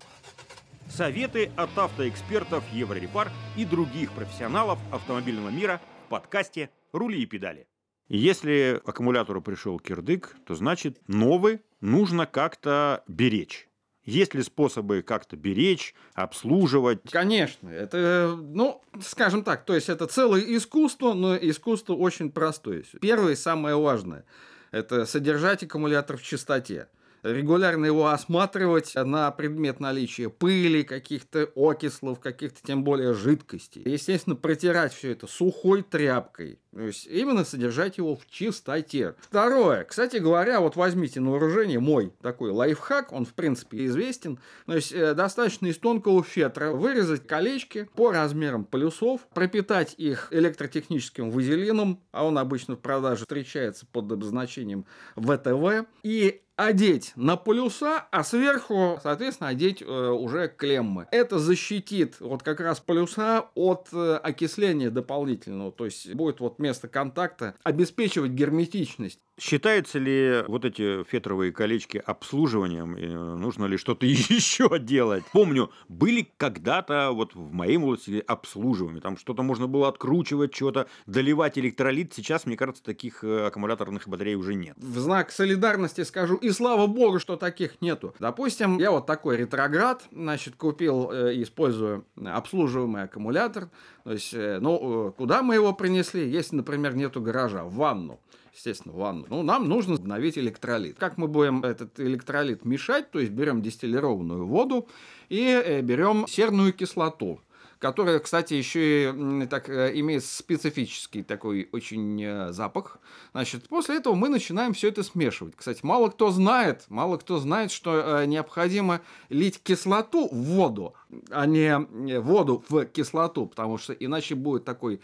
Советы 0.94 1.50
от 1.56 1.78
автоэкспертов 1.78 2.66
Еврорепар 2.74 3.32
и 3.56 3.64
других 3.64 4.12
профессионалов 4.12 4.78
автомобильного 4.92 5.48
мира 5.48 5.80
в 6.06 6.10
подкасте 6.10 6.70
«Рули 6.92 7.24
и 7.24 7.26
педали». 7.26 7.66
Если 8.10 8.82
аккумулятору 8.86 9.42
пришел 9.42 9.80
кирдык, 9.80 10.36
то 10.46 10.54
значит 10.54 11.00
новый 11.08 11.62
нужно 11.80 12.26
как-то 12.26 13.06
беречь. 13.08 13.70
Есть 14.04 14.34
ли 14.34 14.44
способы 14.44 15.02
как-то 15.02 15.38
беречь, 15.38 15.96
обслуживать? 16.14 17.00
Конечно, 17.10 17.70
это, 17.70 18.38
ну, 18.38 18.82
скажем 19.02 19.46
так, 19.46 19.64
то 19.64 19.74
есть 19.74 19.88
это 19.88 20.08
целое 20.08 20.42
искусство, 20.42 21.14
но 21.14 21.38
искусство 21.38 21.94
очень 21.94 22.32
простое. 22.32 22.84
Первое 23.00 23.34
и 23.34 23.38
самое 23.38 23.80
важное– 23.80 24.26
это 24.72 25.06
содержать 25.06 25.64
аккумулятор 25.64 26.18
в 26.18 26.24
чистоте 26.24 26.90
регулярно 27.24 27.86
его 27.86 28.08
осматривать 28.08 28.94
на 28.96 29.30
предмет 29.32 29.80
наличия 29.80 30.30
пыли, 30.30 30.84
каких-то 30.84 31.50
окислов, 31.56 32.20
каких-то 32.20 32.60
тем 32.64 32.84
более 32.84 33.14
жидкостей. 33.14 33.84
Естественно, 33.86 34.36
протирать 34.36 34.94
все 34.94 35.12
это 35.12 35.28
сухой 35.28 35.84
тряпкой. 35.84 36.61
То 36.74 36.82
есть 36.82 37.06
именно 37.08 37.44
содержать 37.44 37.98
его 37.98 38.16
в 38.16 38.26
чистоте. 38.28 39.16
Второе. 39.20 39.84
Кстати 39.84 40.18
говоря, 40.18 40.62
вот 40.62 40.78
возьмите 40.78 41.20
на 41.20 41.32
вооружение 41.32 41.80
мой 41.80 42.14
такой 42.22 42.52
лайфхак, 42.52 43.12
он 43.12 43.26
в 43.26 43.34
принципе 43.34 43.86
известен. 43.86 44.40
То 44.66 44.76
есть 44.76 44.94
э, 44.94 45.14
достаточно 45.14 45.68
из 45.68 45.78
тонкого 45.78 46.24
фетра 46.24 46.72
вырезать 46.72 47.28
колечки 47.28 47.90
по 47.96 48.12
размерам 48.12 48.64
полюсов, 48.64 49.22
пропитать 49.34 49.96
их 49.98 50.30
электротехническим 50.32 51.30
вазелином, 51.30 52.02
а 52.12 52.26
он 52.26 52.38
обычно 52.38 52.76
в 52.76 52.80
продаже 52.80 53.22
встречается 53.22 53.86
под 53.92 54.10
обозначением 54.12 54.86
ВТВ, 55.18 55.86
и 56.04 56.42
одеть 56.56 57.14
на 57.16 57.38
полюса, 57.38 58.08
а 58.12 58.24
сверху, 58.24 59.00
соответственно, 59.02 59.50
одеть 59.50 59.82
э, 59.82 59.86
уже 59.86 60.48
клеммы. 60.48 61.08
Это 61.12 61.40
защитит 61.40 62.20
вот 62.20 62.44
как 62.44 62.60
раз 62.60 62.80
полюса 62.80 63.50
от 63.56 63.90
э, 63.94 64.16
окисления 64.18 64.90
дополнительного, 64.90 65.72
то 65.72 65.86
есть 65.86 66.14
будет 66.14 66.40
вот 66.40 66.60
место 66.62 66.88
контакта 66.88 67.56
обеспечивать 67.64 68.32
герметичность. 68.32 69.20
Считаются 69.42 69.98
ли 69.98 70.44
вот 70.48 70.66
эти 70.66 71.04
фетровые 71.04 71.52
колечки 71.52 71.98
обслуживанием? 71.98 72.96
И 72.96 73.08
нужно 73.08 73.66
ли 73.66 73.76
что-то 73.76 74.06
еще 74.06 74.78
делать? 74.78 75.24
Помню, 75.34 75.72
были 75.90 76.32
когда-то 76.38 77.10
вот 77.12 77.34
в 77.34 77.52
моей 77.52 77.78
молодости 77.78 78.24
обслуживаемые. 78.28 79.02
Там 79.02 79.18
что-то 79.18 79.42
можно 79.42 79.66
было 79.66 79.88
откручивать, 79.88 80.54
что-то 80.54 80.86
доливать 81.08 81.58
электролит. 81.58 82.14
Сейчас, 82.14 82.46
мне 82.46 82.56
кажется, 82.56 82.84
таких 82.84 83.24
э, 83.24 83.48
аккумуляторных 83.48 84.08
батарей 84.08 84.36
уже 84.36 84.54
нет. 84.54 84.76
В 84.78 85.00
знак 85.00 85.32
солидарности 85.32 86.04
скажу, 86.04 86.36
и 86.36 86.52
слава 86.52 86.86
богу, 86.86 87.18
что 87.18 87.36
таких 87.36 87.82
нету. 87.82 88.14
Допустим, 88.20 88.78
я 88.78 88.92
вот 88.92 89.08
такой 89.08 89.38
ретроград, 89.38 90.04
значит, 90.12 90.56
купил 90.56 91.10
э, 91.12 91.42
использую 91.42 92.06
обслуживаемый 92.24 93.02
аккумулятор. 93.02 93.72
То 94.04 94.12
есть, 94.12 94.36
э, 94.36 94.60
ну, 94.62 95.08
э, 95.08 95.12
куда 95.14 95.42
мы 95.42 95.56
его 95.56 95.74
принесли? 95.74 96.30
Если, 96.30 96.56
например, 96.56 96.96
нету 96.96 97.22
гаража, 97.22 97.64
в 97.64 97.74
ванну 97.74 98.20
естественно, 98.54 98.94
ванну. 98.94 99.26
Ну, 99.30 99.44
нам 99.44 99.68
нужно 99.68 99.96
обновить 99.96 100.38
электролит. 100.38 100.98
Как 100.98 101.18
мы 101.18 101.28
будем 101.28 101.64
этот 101.64 102.00
электролит 102.00 102.66
мешать? 102.66 103.12
То 103.12 103.20
есть 103.20 103.32
берем 103.32 103.62
дистиллированную 103.62 104.46
воду 104.46 104.88
и 105.30 105.80
берем 105.84 106.28
серную 106.28 106.74
кислоту 106.74 107.42
которая, 107.82 108.20
кстати, 108.20 108.54
еще 108.54 109.10
и 109.10 109.46
так, 109.48 109.68
э, 109.68 109.92
имеет 109.96 110.24
специфический 110.24 111.24
такой 111.24 111.68
очень 111.72 112.24
э, 112.24 112.52
запах. 112.52 113.00
Значит, 113.32 113.68
после 113.68 113.98
этого 113.98 114.14
мы 114.14 114.30
начинаем 114.30 114.74
все 114.74 114.90
это 114.90 115.02
смешивать. 115.02 115.56
Кстати, 115.58 115.80
мало 115.82 116.10
кто 116.10 116.30
знает, 116.30 116.86
мало 116.90 117.18
кто 117.18 117.40
знает, 117.40 117.72
что 117.72 118.22
э, 118.22 118.26
необходимо 118.28 119.02
лить 119.30 119.60
кислоту 119.64 120.30
в 120.32 120.36
воду, 120.36 120.94
а 121.32 121.48
не 121.48 121.76
воду 122.20 122.64
в 122.70 122.86
кислоту, 122.86 123.48
потому 123.48 123.80
что 123.80 123.94
иначе 123.94 124.36
будет 124.36 124.64
такой 124.64 125.02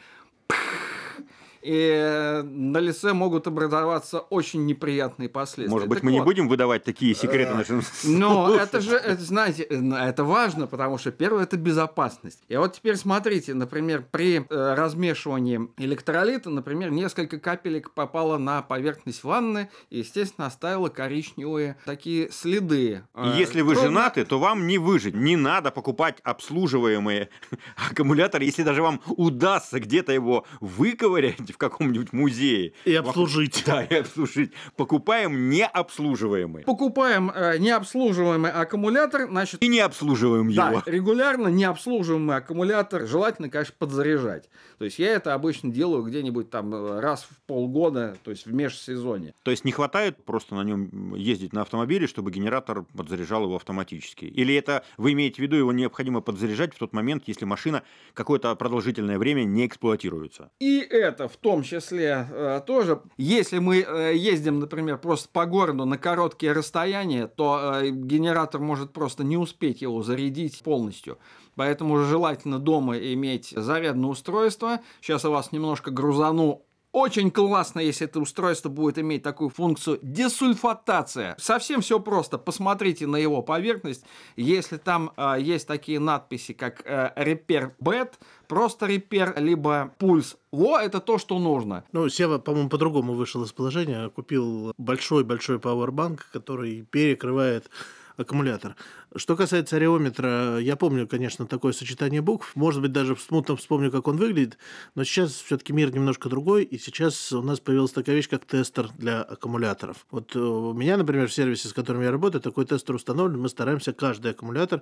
и 1.68 2.44
на 2.46 2.78
лице 2.78 3.12
могут 3.12 3.46
образоваться 3.46 4.20
очень 4.20 4.66
неприятные 4.66 5.28
последствия. 5.28 5.70
Может 5.70 5.90
быть, 5.90 5.98
так 5.98 6.04
мы 6.04 6.12
вот, 6.12 6.20
не 6.20 6.24
будем 6.24 6.48
выдавать 6.48 6.86
такие 6.86 7.14
секреты 7.14 7.54
нашим 7.54 7.82
Но 8.06 8.56
это 8.56 8.80
же, 8.80 8.96
это, 8.96 9.22
знаете, 9.22 9.64
это 9.64 10.24
важно, 10.24 10.68
потому 10.68 10.98
что 10.98 11.12
первое– 11.12 11.44
это 11.44 11.58
безопасность. 11.58 12.42
И 12.48 12.56
вот 12.56 12.74
теперь 12.74 12.96
смотрите, 12.96 13.54
например, 13.54 14.06
при 14.10 14.38
э, 14.38 14.74
размешивании 14.76 15.70
электролита, 15.78 16.50
например, 16.50 16.92
несколько 16.92 17.38
капелек 17.38 17.92
попало 17.92 18.38
на 18.38 18.62
поверхность 18.62 19.26
ванны 19.26 19.70
и, 19.90 20.00
естественно, 20.00 20.48
оставило 20.48 20.88
коричневые 20.88 21.76
такие 21.84 22.32
следы. 22.32 23.04
Если 23.36 23.60
вы 23.60 23.76
женаты, 23.76 24.24
то 24.24 24.40
вам 24.40 24.68
не 24.68 24.78
выжить. 24.78 25.16
Не 25.16 25.36
надо 25.36 25.72
покупать 25.72 26.20
обслуживаемые 26.24 27.28
аккумуляторы, 27.90 28.46
если 28.46 28.64
даже 28.64 28.82
вам 28.82 29.02
удастся 29.08 29.82
где-то 29.82 30.14
его 30.14 30.46
выковырять, 30.62 31.57
в 31.58 31.60
каком-нибудь 31.60 32.14
музее. 32.14 32.74
И 32.86 32.94
обслужить. 32.94 33.64
Да, 33.66 33.84
и 33.84 33.96
обслужить. 33.96 34.52
Покупаем 34.76 35.50
необслуживаемый. 35.50 36.64
Покупаем 36.64 37.32
э, 37.34 37.58
необслуживаемый 37.58 38.52
аккумулятор, 38.52 39.28
значит... 39.28 39.62
И 39.62 39.68
не 39.68 39.80
обслуживаем 39.80 40.54
да, 40.54 40.70
его. 40.70 40.84
регулярно 40.86 41.48
необслуживаемый 41.48 42.38
аккумулятор 42.38 43.08
желательно, 43.08 43.50
конечно, 43.50 43.74
подзаряжать. 43.78 44.50
То 44.78 44.86
есть 44.86 45.00
я 45.00 45.10
это 45.10 45.34
обычно 45.34 45.72
делаю 45.72 46.04
где-нибудь 46.04 46.52
там 46.52 46.74
э, 46.74 47.00
раз 47.00 47.24
в 47.24 47.42
полгода, 47.48 48.16
то 48.24 48.32
есть 48.32 48.46
в 48.46 48.54
межсезонье. 48.54 49.34
То 49.44 49.52
есть 49.52 49.66
не 49.66 49.72
хватает 49.72 50.24
просто 50.24 50.54
на 50.56 50.64
нем 50.64 51.16
ездить 51.16 51.52
на 51.52 51.64
автомобиле, 51.64 52.06
чтобы 52.06 52.32
генератор 52.32 52.84
подзаряжал 52.96 53.44
его 53.44 53.56
автоматически? 53.56 54.26
Или 54.26 54.54
это 54.54 54.84
вы 54.98 55.14
имеете 55.14 55.38
в 55.38 55.40
виду, 55.40 55.56
его 55.56 55.74
необходимо 55.74 56.22
подзаряжать 56.22 56.76
в 56.76 56.78
тот 56.78 56.94
момент, 56.94 57.24
если 57.26 57.46
машина 57.46 57.82
какое-то 58.14 58.56
продолжительное 58.56 59.18
время 59.18 59.44
не 59.44 59.66
эксплуатируется? 59.66 60.52
И 60.60 60.80
это 60.80 61.28
в 61.28 61.38
в 61.38 61.40
том 61.48 61.64
числе 61.64 62.28
э, 62.30 62.62
тоже. 62.68 63.02
Если 63.16 63.60
мы 63.60 63.78
э, 63.78 64.18
ездим, 64.18 64.60
например, 64.60 64.98
просто 64.98 65.30
по 65.32 65.46
городу 65.46 65.86
на 65.86 65.98
короткие 65.98 66.52
расстояния, 66.52 67.28
то 67.28 67.80
э, 67.82 67.90
генератор 67.90 68.60
может 68.60 68.92
просто 68.92 69.24
не 69.24 69.38
успеть 69.38 69.82
его 69.82 70.04
зарядить 70.04 70.62
полностью. 70.62 71.20
Поэтому 71.56 72.04
желательно 72.04 72.60
дома 72.60 72.98
иметь 72.98 73.54
зарядное 73.56 74.10
устройство. 74.10 74.82
Сейчас 75.00 75.24
я 75.24 75.30
вас 75.30 75.54
немножко 75.54 75.90
грузану 75.90 76.64
очень 76.98 77.30
классно, 77.30 77.80
если 77.80 78.08
это 78.08 78.20
устройство 78.20 78.70
будет 78.70 78.98
иметь 78.98 79.22
такую 79.22 79.50
функцию 79.50 80.00
десульфатация. 80.02 81.36
Совсем 81.38 81.82
все 81.82 82.00
просто. 82.00 82.40
Посмотрите 82.40 83.06
на 83.06 83.18
его 83.18 83.44
поверхность. 83.44 84.04
Если 84.36 84.78
там 84.78 85.12
э, 85.16 85.36
есть 85.40 85.68
такие 85.68 86.00
надписи, 86.00 86.54
как 86.54 86.82
э, 86.86 87.12
Repair 87.16 87.74
Bed, 87.80 88.14
просто 88.48 88.88
Repair, 88.88 89.40
либо 89.40 89.94
пульс 90.00 90.38
во, 90.52 90.80
это 90.80 91.00
то, 91.00 91.20
что 91.20 91.38
нужно. 91.38 91.84
Ну, 91.92 92.10
Сева, 92.10 92.40
по-моему, 92.40 92.70
по-другому 92.70 93.14
вышел 93.14 93.44
из 93.44 93.52
положения. 93.52 94.10
Купил 94.10 94.74
большой-большой 94.80 95.60
пауэрбанк, 95.60 96.28
который 96.32 96.82
перекрывает 96.82 97.70
аккумулятор. 98.18 98.76
Что 99.16 99.38
касается 99.38 99.78
ареометра, 99.78 100.58
я 100.60 100.76
помню, 100.76 101.08
конечно, 101.08 101.48
такое 101.48 101.72
сочетание 101.72 102.22
букв. 102.22 102.56
Может 102.56 102.82
быть, 102.82 102.92
даже 102.92 103.16
смутно 103.16 103.56
вспомню, 103.56 103.90
как 103.90 104.08
он 104.08 104.18
выглядит. 104.18 104.58
Но 104.96 105.06
сейчас 105.06 105.32
все-таки 105.32 105.72
мир 105.72 105.94
немножко 105.94 106.28
другой. 106.28 106.64
И 106.66 106.78
сейчас 106.78 107.32
у 107.32 107.42
нас 107.42 107.62
появилась 107.62 107.92
такая 107.92 108.18
вещь, 108.18 108.28
как 108.28 108.44
тестер 108.46 108.90
для 108.98 109.22
аккумуляторов. 109.22 110.06
Вот 110.12 110.36
э, 110.36 110.40
у 110.40 110.74
меня, 110.74 110.98
например, 110.98 111.30
в 111.30 111.34
сервисе, 111.34 111.70
с 111.70 111.74
которым 111.74 112.02
я 112.02 112.12
работаю, 112.12 112.42
такой 112.42 112.66
тестер 112.66 112.96
установлен. 112.96 113.40
Мы 113.40 113.48
стараемся 113.48 113.94
каждый 113.94 114.32
аккумулятор 114.32 114.82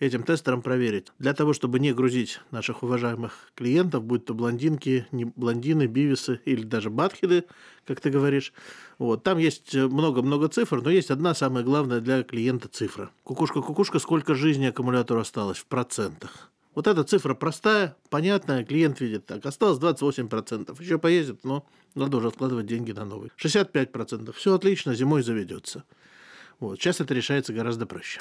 этим 0.00 0.22
тестером 0.22 0.62
проверить. 0.62 1.12
Для 1.18 1.34
того, 1.34 1.52
чтобы 1.52 1.78
не 1.78 1.92
грузить 1.92 2.40
наших 2.50 2.82
уважаемых 2.82 3.52
клиентов, 3.54 4.04
будь 4.04 4.24
то 4.24 4.32
блондинки, 4.32 5.06
не 5.12 5.26
блондины, 5.26 5.86
бивисы 5.86 6.40
или 6.46 6.62
даже 6.62 6.88
батхиды, 6.88 7.44
как 7.86 8.00
ты 8.00 8.10
говоришь. 8.10 8.52
Вот. 8.98 9.22
Там 9.22 9.38
есть 9.38 9.74
много-много 9.74 10.48
цифр, 10.48 10.80
но 10.80 10.90
есть 10.90 11.10
одна 11.10 11.34
самая 11.34 11.62
главная 11.62 12.00
для 12.00 12.22
клиента 12.22 12.68
цифра. 12.68 13.10
Кукушка-кукушка, 13.66 13.98
сколько 13.98 14.34
жизни 14.36 14.66
аккумулятору 14.66 15.20
осталось 15.20 15.58
в 15.58 15.66
процентах. 15.66 16.52
Вот 16.76 16.86
эта 16.86 17.02
цифра 17.02 17.34
простая, 17.34 17.96
понятная, 18.10 18.64
клиент 18.64 19.00
видит 19.00 19.26
так. 19.26 19.44
Осталось 19.44 19.80
28%. 19.80 20.80
Еще 20.80 20.98
поездит, 20.98 21.42
но 21.42 21.66
надо 21.96 22.18
уже 22.18 22.28
откладывать 22.28 22.66
деньги 22.66 22.92
на 22.92 23.04
новый. 23.04 23.32
65%. 23.36 24.32
Все 24.32 24.54
отлично, 24.54 24.94
зимой 24.94 25.22
заведется. 25.22 25.82
Вот. 26.60 26.78
Сейчас 26.78 27.00
это 27.00 27.12
решается 27.12 27.52
гораздо 27.52 27.86
проще. 27.86 28.20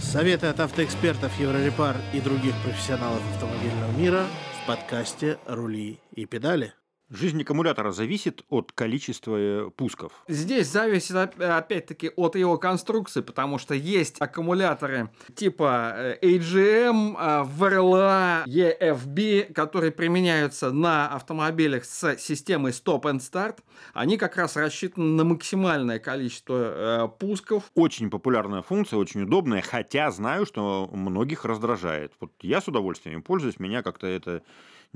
Советы 0.00 0.46
от 0.46 0.58
автоэкспертов 0.58 1.38
Еврорепар 1.38 1.96
и 2.14 2.20
других 2.20 2.54
профессионалов 2.64 3.20
автомобильного 3.34 3.92
мира 3.98 4.26
в 4.62 4.66
подкасте 4.66 5.38
«Рули 5.46 6.00
и 6.12 6.24
педали». 6.24 6.72
Жизнь 7.08 7.40
аккумулятора 7.40 7.92
зависит 7.92 8.44
от 8.48 8.72
количества 8.72 9.36
э, 9.38 9.70
пусков. 9.76 10.12
Здесь 10.26 10.66
зависит 10.66 11.14
опять-таки 11.14 12.10
от 12.16 12.34
его 12.34 12.58
конструкции, 12.58 13.20
потому 13.20 13.58
что 13.58 13.74
есть 13.74 14.16
аккумуляторы 14.20 15.10
типа 15.36 15.92
э, 15.96 16.18
AGM, 16.20 17.46
VRLA, 17.46 18.44
EFB, 18.46 19.52
которые 19.52 19.92
применяются 19.92 20.72
на 20.72 21.06
автомобилях 21.06 21.84
с 21.84 22.18
системой 22.18 22.72
Stop 22.72 23.02
and 23.02 23.20
Start. 23.20 23.58
Они 23.94 24.16
как 24.16 24.36
раз 24.36 24.56
рассчитаны 24.56 25.06
на 25.06 25.22
максимальное 25.22 26.00
количество 26.00 27.04
э, 27.04 27.08
пусков. 27.20 27.70
Очень 27.76 28.10
популярная 28.10 28.62
функция, 28.62 28.98
очень 28.98 29.22
удобная, 29.22 29.62
хотя 29.62 30.10
знаю, 30.10 30.44
что 30.44 30.90
многих 30.92 31.44
раздражает. 31.44 32.14
Вот 32.18 32.32
я 32.40 32.60
с 32.60 32.66
удовольствием 32.66 33.22
пользуюсь, 33.22 33.60
меня 33.60 33.84
как-то 33.84 34.08
это 34.08 34.42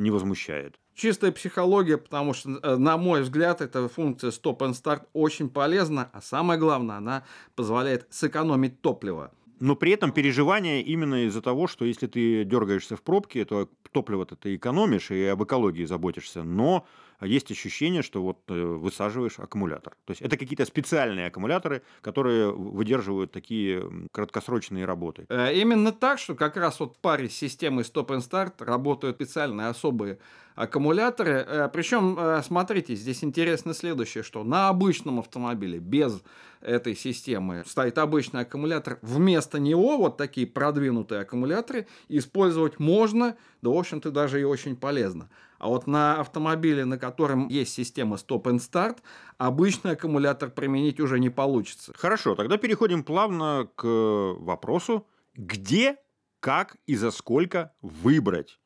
не 0.01 0.11
возмущает. 0.11 0.81
Чистая 0.95 1.31
психология, 1.33 1.97
потому 1.97 2.35
что, 2.35 2.51
э, 2.63 2.77
на 2.77 2.97
мой 2.97 3.23
взгляд, 3.23 3.61
эта 3.61 3.89
функция 3.89 4.31
Stop 4.31 4.59
and 4.59 4.73
Start 4.73 5.03
очень 5.13 5.49
полезна, 5.49 6.11
а 6.13 6.21
самое 6.21 6.59
главное, 6.59 6.97
она 6.97 7.25
позволяет 7.55 8.07
сэкономить 8.11 8.81
топливо. 8.81 9.31
Но 9.61 9.77
при 9.77 9.93
этом 9.93 10.11
переживание 10.11 10.83
именно 10.83 11.27
из-за 11.27 11.43
того, 11.43 11.67
что 11.67 11.85
если 11.85 12.07
ты 12.07 12.45
дергаешься 12.45 12.97
в 12.97 13.03
пробке, 13.03 13.45
то 13.45 13.69
топливо-то 13.93 14.35
ты 14.35 14.57
экономишь 14.57 15.11
и 15.11 15.25
об 15.27 15.45
экологии 15.45 15.85
заботишься, 15.85 16.43
но 16.43 16.87
есть 17.27 17.51
ощущение, 17.51 18.03
что 18.03 18.23
вот 18.23 18.39
э, 18.49 18.55
высаживаешь 18.55 19.39
аккумулятор. 19.39 19.95
То 20.05 20.11
есть 20.13 20.23
это 20.23 20.37
какие-то 20.37 20.65
специальные 20.65 21.27
аккумуляторы, 21.27 21.83
которые 22.01 22.51
выдерживают 22.53 23.33
такие 23.33 24.09
краткосрочные 24.13 24.85
работы. 24.85 25.27
Э, 25.29 25.55
именно 25.55 25.93
так, 25.93 26.19
что 26.19 26.35
как 26.35 26.57
раз 26.57 26.81
вот 26.81 26.97
в 26.97 26.99
паре 27.01 27.29
с 27.29 27.35
системой 27.35 27.85
Stop 27.85 28.09
and 28.09 28.29
Start 28.29 28.65
работают 28.65 29.17
специальные 29.17 29.69
особые 29.69 30.19
аккумуляторы. 30.55 31.45
Э, 31.47 31.69
Причем, 31.73 32.43
смотрите, 32.43 32.95
здесь 32.95 33.23
интересно 33.25 33.75
следующее, 33.75 34.23
что 34.23 34.45
на 34.45 34.69
обычном 34.69 35.19
автомобиле 35.19 35.79
без 35.79 36.23
этой 36.61 36.95
системы 36.95 37.65
стоит 37.67 37.99
обычный 37.99 38.43
аккумулятор. 38.43 38.99
Вместо 39.03 39.59
него 39.59 39.97
вот 39.97 40.17
такие 40.17 40.47
продвинутые 40.47 41.23
аккумуляторы 41.23 41.87
использовать 42.09 42.79
можно, 42.79 43.37
да, 43.63 43.71
в 43.71 43.77
общем-то, 43.79 44.11
даже 44.11 44.41
и 44.41 44.45
очень 44.45 44.77
полезно. 44.77 45.31
А 45.61 45.69
вот 45.69 45.87
на 45.87 46.19
автомобиле, 46.19 46.87
на 46.87 46.99
котором 46.99 47.47
есть 47.49 47.75
система 47.75 48.17
Stop 48.17 48.45
and 48.45 48.59
Start, 48.59 48.99
обычный 49.37 49.93
аккумулятор 49.93 50.51
применить 50.51 51.01
уже 51.01 51.21
не 51.21 51.29
получится. 51.29 51.93
Хорошо, 51.95 52.35
тогда 52.35 52.57
переходим 52.57 53.05
плавно 53.05 53.69
к 53.77 53.85
вопросу, 53.85 55.07
где, 55.35 55.97
как 56.41 56.79
и 56.87 56.97
за 56.97 57.11
сколько 57.11 57.75
выбрать 57.83 58.59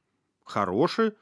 хороший 0.44 1.14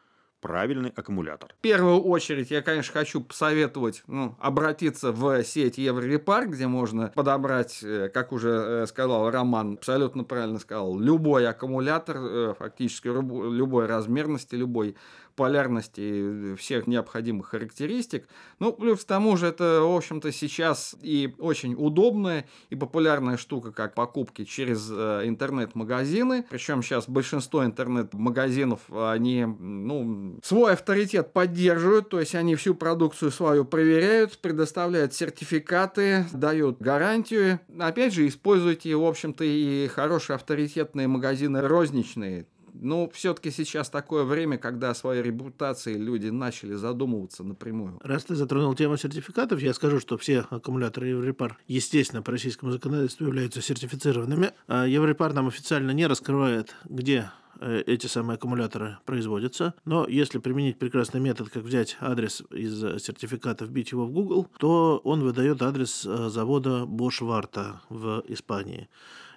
правильный 0.43 0.91
аккумулятор? 0.91 1.55
В 1.59 1.63
первую 1.63 2.03
очередь 2.03 2.51
я, 2.51 2.61
конечно, 2.61 2.93
хочу 2.93 3.23
посоветовать 3.23 4.03
ну, 4.07 4.37
обратиться 4.41 5.13
в 5.13 5.43
сеть 5.45 5.79
Еврорепар, 5.79 6.49
где 6.49 6.67
можно 6.67 7.13
подобрать, 7.15 7.83
э, 7.83 8.11
как 8.13 8.33
уже 8.33 8.51
э, 8.51 8.87
сказал 8.87 9.31
Роман, 9.31 9.75
абсолютно 9.75 10.25
правильно 10.25 10.59
сказал, 10.59 10.99
любой 10.99 11.47
аккумулятор, 11.49 12.17
э, 12.19 12.55
фактически 12.59 13.07
любой 13.07 13.87
размерности, 13.87 14.57
любой 14.57 14.97
полярности 15.35 16.55
всех 16.57 16.87
необходимых 16.87 17.49
характеристик. 17.49 18.27
Ну, 18.59 18.73
плюс 18.73 19.05
к 19.05 19.07
тому 19.07 19.37
же 19.37 19.47
это, 19.47 19.81
в 19.83 19.97
общем-то, 19.97 20.33
сейчас 20.33 20.97
и 21.03 21.35
очень 21.39 21.75
удобная 21.77 22.47
и 22.71 22.77
популярная 22.77 23.37
штука, 23.37 23.73
как 23.73 23.95
покупки 23.95 24.45
через 24.45 24.89
э, 24.91 25.23
интернет-магазины. 25.25 26.45
Причем 26.49 26.83
сейчас 26.83 27.09
большинство 27.09 27.65
интернет-магазинов, 27.65 28.81
они, 28.91 29.45
ну, 29.45 30.39
свой 30.43 30.73
авторитет 30.73 31.33
поддерживают, 31.33 32.09
то 32.09 32.21
есть 32.21 32.35
они 32.35 32.55
всю 32.57 32.75
продукцию 32.75 33.31
свою 33.31 33.65
проверяют, 33.65 34.39
предоставляют 34.39 35.15
сертификаты, 35.15 36.27
дают 36.33 36.79
гарантию. 36.81 37.61
Опять 37.79 38.15
же, 38.15 38.27
используйте, 38.27 38.95
в 38.95 39.05
общем-то, 39.05 39.45
и 39.45 39.89
хорошие 39.89 40.35
авторитетные 40.35 41.09
магазины 41.09 41.61
розничные, 41.61 42.47
ну, 42.83 43.11
все-таки 43.15 43.51
сейчас 43.51 43.89
такое 43.91 44.25
время, 44.25 44.59
когда 44.59 44.91
о 44.91 44.95
своей 44.95 45.23
репутации 45.23 45.97
люди 45.97 46.29
начали 46.29 46.75
задумываться 46.75 47.45
напрямую. 47.45 47.99
Раз 48.03 48.25
ты 48.25 48.35
затронул 48.35 48.75
тему 48.75 48.97
сертификатов, 48.97 49.61
я 49.61 49.73
скажу, 49.73 50.01
что 50.01 50.19
все 50.19 50.47
аккумуляторы 50.51 51.09
Еврорепар, 51.09 51.59
естественно, 51.69 52.23
по 52.23 52.33
российскому 52.33 52.73
законодательству 52.73 53.27
являются 53.27 53.63
сертифицированными. 53.63 54.51
А 54.67 54.87
Еврорепар 54.87 55.33
нам 55.33 55.47
официально 55.47 55.93
не 55.93 56.07
раскрывает, 56.07 56.75
где 56.85 57.31
э, 57.61 57.83
эти 57.87 58.09
самые 58.09 58.35
аккумуляторы 58.35 58.99
производятся. 59.05 59.75
Но 59.85 60.07
если 60.09 60.39
применить 60.39 60.79
прекрасный 60.79 61.21
метод, 61.21 61.51
как 61.51 61.63
взять 61.63 61.97
адрес 62.01 62.43
из 62.51 62.81
сертификата, 63.03 63.65
вбить 63.65 63.93
его 63.93 64.07
в 64.07 64.11
Google, 64.11 64.49
то 64.59 65.01
он 65.05 65.23
выдает 65.23 65.63
адрес 65.63 66.05
э, 66.05 66.29
завода 66.29 66.83
Bosch 66.83 67.21
Warta 67.21 67.77
в 67.89 68.25
Испании. 68.27 68.89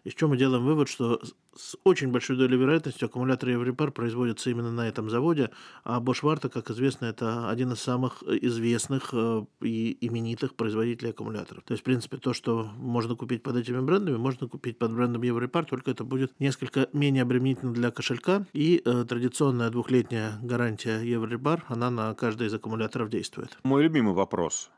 Из 0.05 0.13
чего 0.13 0.29
мы 0.29 0.37
делаем 0.37 0.63
вывод, 0.63 0.87
что 0.87 1.19
с 1.55 1.75
очень 1.83 2.11
большой 2.11 2.37
долей 2.37 2.57
вероятности 2.57 3.03
аккумуляторы 3.03 3.53
Еврепар 3.53 3.91
производятся 3.91 4.51
именно 4.51 4.71
на 4.71 4.87
этом 4.87 5.09
заводе, 5.09 5.49
а 5.83 5.99
Bosch 5.99 6.21
Warta, 6.21 6.47
как 6.47 6.69
известно, 6.69 7.05
это 7.05 7.49
один 7.49 7.71
из 7.71 7.79
самых 7.79 8.21
известных 8.23 9.09
э, 9.13 9.45
и 9.61 9.97
именитых 10.05 10.53
производителей 10.53 11.09
аккумуляторов. 11.09 11.63
То 11.63 11.73
есть, 11.73 11.81
в 11.81 11.85
принципе, 11.85 12.17
то, 12.17 12.33
что 12.33 12.69
можно 12.77 13.15
купить 13.15 13.41
под 13.41 13.55
этими 13.55 13.79
брендами, 13.79 14.17
можно 14.17 14.47
купить 14.47 14.77
под 14.77 14.93
брендом 14.93 15.23
Еврепар, 15.23 15.65
только 15.65 15.89
это 15.89 16.03
будет 16.03 16.39
несколько 16.39 16.87
менее 16.93 17.23
обременительно 17.23 17.73
для 17.73 17.89
кошелька, 17.89 18.45
и 18.53 18.83
э, 18.85 19.05
традиционная 19.09 19.71
двухлетняя 19.71 20.37
гарантия 20.43 21.01
Еврепар, 21.01 21.63
она 21.67 21.89
на 21.89 22.13
каждый 22.13 22.45
из 22.45 22.53
аккумуляторов 22.53 23.09
действует. 23.09 23.57
Мой 23.63 23.81
любимый 23.81 24.13
вопрос. 24.13 24.69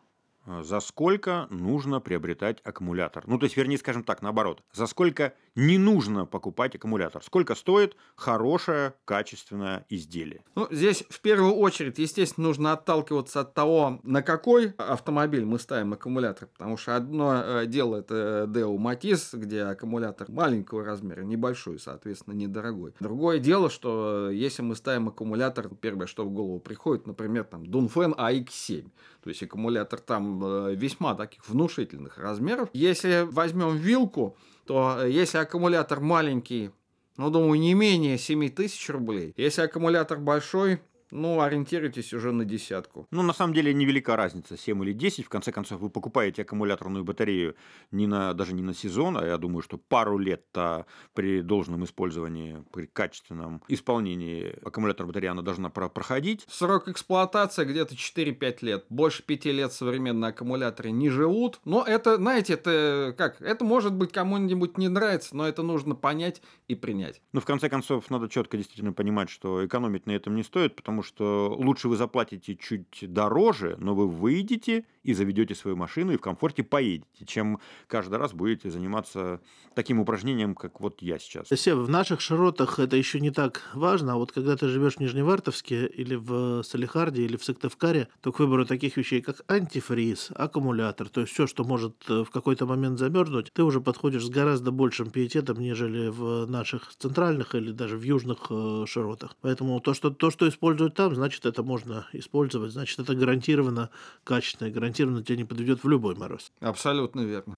А, 0.48 0.64
за 0.64 0.80
сколько 0.80 1.48
нужно 1.50 2.00
приобретать 2.00 2.62
аккумулятор. 2.64 3.28
Ну, 3.28 3.38
то 3.38 3.44
есть, 3.44 3.58
вернее, 3.58 3.78
скажем 3.78 4.04
так, 4.04 4.22
наоборот. 4.22 4.64
За 4.72 4.88
сколько 4.88 5.34
не 5.58 5.80
нужно 5.80 6.28
покупать 6.28 6.76
аккумулятор. 6.76 7.24
Сколько 7.24 7.56
стоит 7.56 7.98
хорошее, 8.16 8.94
качественное 9.06 9.86
изделие. 9.90 10.44
Ну, 10.56 10.68
здесь 10.70 11.04
в 11.10 11.20
первую 11.20 11.54
очередь, 11.56 11.98
естественно, 11.98 12.48
нужно 12.48 12.74
отталкиваться 12.74 13.42
от 13.42 13.56
того, 13.56 14.00
на 14.04 14.22
какой 14.22 14.74
автомобиль 14.78 15.46
мы 15.46 15.58
ставим 15.58 15.94
аккумулятор. 15.94 16.48
Потому 16.48 16.78
что 16.78 16.96
одно 16.96 17.42
э, 17.44 17.66
дело 17.66 17.96
это 17.98 18.46
Deo 18.48 18.78
Matiz, 18.78 19.36
где 19.36 19.64
аккумулятор 19.64 20.30
маленького 20.30 20.86
размера, 20.86 21.22
небольшой, 21.22 21.80
соответственно, 21.80 22.36
недорогой. 22.36 22.94
Другое 23.00 23.40
дело, 23.40 23.72
что 23.72 24.30
если 24.30 24.62
мы 24.62 24.76
ставим 24.76 25.08
аккумулятор, 25.08 25.70
первое, 25.74 26.06
что 26.06 26.24
в 26.24 26.30
голову 26.30 26.60
приходит, 26.60 27.08
например, 27.08 27.46
там 27.46 27.64
Dunfen 27.64 28.16
AX7. 28.16 28.92
То 29.24 29.30
есть 29.30 29.42
аккумулятор 29.42 30.00
там 30.00 30.40
э, 30.46 30.76
весьма 30.76 31.16
таких 31.16 31.50
внушительных 31.50 32.20
размеров. 32.20 32.70
Если 32.74 33.28
возьмем 33.28 33.76
вилку, 33.76 34.38
то 34.68 34.98
э, 35.00 35.10
если 35.10 35.38
аккумулятор 35.38 36.02
маленький, 36.02 36.72
ну, 37.18 37.30
думаю, 37.30 37.60
не 37.60 37.74
менее 37.74 38.18
7 38.18 38.50
тысяч 38.50 38.90
рублей. 38.90 39.34
Если 39.38 39.62
аккумулятор 39.62 40.20
большой, 40.20 40.80
ну, 41.12 41.42
ориентируйтесь 41.42 42.14
уже 42.14 42.32
на 42.32 42.46
десятку. 42.46 43.08
Ну, 43.12 43.24
на 43.24 43.34
самом 43.34 43.54
деле, 43.54 43.74
невелика 43.74 44.16
разница, 44.16 44.58
7 44.58 44.84
или 44.84 44.94
10. 44.94 45.26
В 45.26 45.30
конце 45.30 45.52
концов, 45.52 45.80
вы 45.80 45.90
покупаете 45.90 46.42
аккумуляторную 46.42 47.04
батарею 47.04 47.56
не 47.92 48.08
на, 48.08 48.34
даже 48.34 48.54
не 48.54 48.62
на 48.62 48.74
сезон, 48.74 49.18
а 49.18 49.26
я 49.26 49.38
думаю, 49.38 49.62
что 49.62 49.78
пару 49.78 50.18
лет-то 50.18 50.86
при 51.14 51.42
должном 51.42 51.84
использовании, 51.84 52.64
при 52.74 52.88
качественном 52.88 53.62
исполнении 53.68 54.56
аккумулятора 54.66 55.08
батареи 55.08 55.30
она 55.30 55.42
должна 55.42 55.70
проходить. 55.70 56.46
Срок 56.50 56.88
эксплуатации 56.88 57.66
где-то 57.66 57.96
4-5 57.96 58.58
лет. 58.62 58.86
Больше 58.90 59.24
5 59.24 59.46
лет 59.46 59.72
современные 59.74 60.30
аккумуляторы 60.30 60.92
не 60.92 61.10
живут. 61.10 61.60
Но 61.66 61.84
это, 61.84 62.18
знаете, 62.18 62.54
это 62.54 63.16
как? 63.18 63.42
Это 63.42 63.64
может 63.64 63.94
быть 63.94 64.12
кому-нибудь 64.12 64.78
не 64.78 64.90
нравится, 64.90 65.36
но 65.36 65.48
это 65.48 65.64
нужно 65.64 65.96
понять 65.96 66.42
и 66.68 66.76
принять. 66.76 67.22
Ну, 67.32 67.40
в 67.40 67.46
конце 67.46 67.70
концов, 67.70 68.10
надо 68.10 68.30
четко 68.30 68.58
действительно 68.58 68.94
понимать, 68.94 69.30
что 69.30 69.66
экономить 69.66 70.06
на 70.06 70.12
этом 70.12 70.36
не 70.36 70.44
стоит, 70.44 70.76
потому 70.76 70.97
потому 70.98 71.04
что 71.04 71.56
лучше 71.60 71.90
вы 71.90 71.96
заплатите 71.96 72.56
чуть 72.56 73.04
дороже, 73.14 73.76
но 73.80 73.94
вы 73.94 74.08
выйдете 74.08 74.84
и 75.04 75.14
заведете 75.14 75.54
свою 75.54 75.78
машину 75.78 76.12
и 76.12 76.18
в 76.18 76.22
комфорте 76.22 76.64
поедете, 76.64 77.26
чем 77.26 77.60
каждый 77.88 78.18
раз 78.18 78.34
будете 78.34 78.72
заниматься 78.72 79.40
таким 79.76 80.00
упражнением, 80.00 80.56
как 80.56 80.82
вот 80.82 81.02
я 81.02 81.20
сейчас. 81.20 81.48
Сев, 81.48 81.78
в 81.78 81.90
наших 81.90 82.20
широтах 82.20 82.80
это 82.80 82.98
еще 82.98 83.20
не 83.20 83.30
так 83.30 83.62
важно, 83.74 84.14
а 84.14 84.16
вот 84.16 84.32
когда 84.32 84.58
ты 84.58 84.68
живешь 84.68 84.96
в 84.96 85.00
Нижневартовске 85.00 85.86
или 85.86 86.16
в 86.16 86.64
Салихарде 86.64 87.24
или 87.24 87.38
в 87.38 87.44
Сыктывкаре, 87.44 88.08
то 88.22 88.32
к 88.32 88.40
выбору 88.40 88.66
таких 88.66 88.98
вещей, 88.98 89.22
как 89.22 89.44
антифриз, 89.48 90.32
аккумулятор, 90.36 91.10
то 91.10 91.22
есть 91.22 91.32
все, 91.32 91.46
что 91.46 91.64
может 91.64 91.94
э, 92.10 92.24
в 92.24 92.32
какой-то 92.32 92.66
момент 92.66 92.98
замерзнуть, 92.98 93.52
ты 93.54 93.64
уже 93.64 93.82
подходишь 93.82 94.26
с 94.26 94.30
гораздо 94.30 94.72
большим 94.72 95.12
пиететом, 95.12 95.60
нежели 95.60 96.10
в 96.10 96.48
наших 96.48 96.92
центральных 96.98 97.56
или 97.56 97.72
даже 97.72 97.98
в 97.98 98.02
южных 98.02 98.48
э, 98.50 98.86
широтах. 98.88 99.36
Поэтому 99.42 99.80
то, 99.80 99.94
что, 99.94 100.10
то, 100.10 100.32
что 100.32 100.50
используют 100.50 100.87
используют 100.88 100.96
там, 100.96 101.16
значит, 101.16 101.46
это 101.46 101.64
можно 101.64 102.08
использовать, 102.14 102.72
значит, 102.72 103.00
это 103.00 103.16
гарантированно 103.16 103.90
качественно, 104.24 104.70
гарантированно 104.70 105.24
тебя 105.24 105.38
не 105.38 105.44
подведет 105.44 105.84
в 105.84 105.90
любой 105.90 106.16
мороз. 106.16 106.52
Абсолютно 106.60 107.22
верно. 107.22 107.56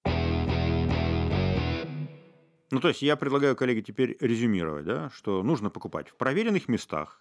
Ну, 2.72 2.80
то 2.80 2.88
есть 2.88 3.02
я 3.02 3.16
предлагаю 3.16 3.56
коллеге 3.56 3.82
теперь 3.82 4.16
резюмировать, 4.20 4.86
да, 4.86 5.10
что 5.10 5.42
нужно 5.44 5.70
покупать 5.70 6.10
в 6.10 6.16
проверенных 6.16 6.68
местах. 6.68 7.20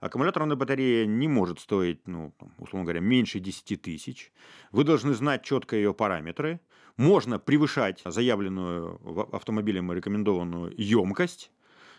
Аккумуляторная 0.00 0.56
батарея 0.56 1.06
не 1.06 1.28
может 1.28 1.60
стоить, 1.60 2.06
ну, 2.06 2.32
условно 2.58 2.84
говоря, 2.84 3.00
меньше 3.00 3.40
10 3.40 3.80
тысяч. 3.80 4.32
Вы 4.72 4.84
должны 4.84 5.14
знать 5.14 5.42
четко 5.42 5.76
ее 5.76 5.92
параметры. 5.92 6.60
Можно 6.96 7.38
превышать 7.38 8.02
заявленную 8.04 9.00
автомобилем 9.32 9.92
рекомендованную 9.92 10.72
емкость. 10.76 11.50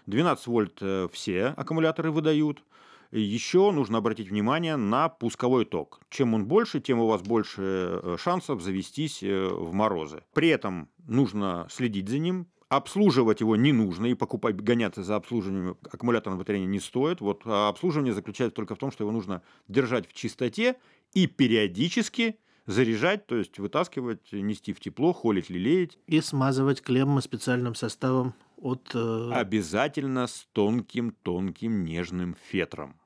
12 0.08 0.48
вольт 0.48 0.78
э, 0.82 1.08
все 1.12 1.48
аккумуляторы 1.58 2.12
выдают. 2.12 2.63
Еще 3.12 3.72
нужно 3.72 4.00
обратить 4.00 4.30
внимание 4.30 4.76
на 4.76 5.10
пусковой 5.10 5.65
ток. 5.65 6.02
Чем 6.10 6.34
он 6.34 6.46
больше, 6.46 6.80
тем 6.80 7.00
у 7.00 7.08
вас 7.08 7.22
больше 7.22 7.62
э, 7.62 8.17
шансов 8.20 8.62
завестись 8.62 9.24
э, 9.24 9.48
в 9.48 9.74
морозы. 9.74 10.24
При 10.34 10.50
этом 10.50 10.89
нужно 11.08 11.67
следить 11.70 12.10
за 12.10 12.20
ним, 12.20 12.48
обслуживать 12.70 13.39
его 13.39 13.56
не 13.56 13.72
нужно, 13.72 14.08
и 14.08 14.13
покупать, 14.13 14.56
гоняться 14.58 15.04
за 15.04 15.15
обслуживанием 15.15 15.78
аккумуляторной 15.89 16.38
батареи 16.38 16.65
не 16.65 16.80
стоит. 16.80 17.22
Вот 17.22 17.41
а 17.46 17.70
обслуживание 17.70 18.13
заключается 18.13 18.56
только 18.56 18.76
в 18.76 18.78
том, 18.78 18.91
что 18.91 19.04
его 19.04 19.12
нужно 19.12 19.41
держать 19.67 20.08
в 20.08 20.13
чистоте 20.13 20.76
и 21.13 21.28
периодически 21.28 22.38
заряжать, 22.65 23.26
то 23.26 23.38
есть 23.38 23.58
вытаскивать, 23.60 24.34
нести 24.34 24.74
в 24.74 24.80
тепло, 24.82 25.13
холить, 25.13 25.50
лелеять. 25.50 25.98
И 26.08 26.20
смазывать 26.20 26.82
клеммы 26.82 27.22
специальным 27.22 27.76
составом 27.76 28.34
от... 28.58 28.91
Э... 28.93 29.32
Обязательно 29.34 30.28
с 30.28 30.48
тонким-тонким 30.54 31.84
нежным 31.84 32.36
фетром. 32.50 33.00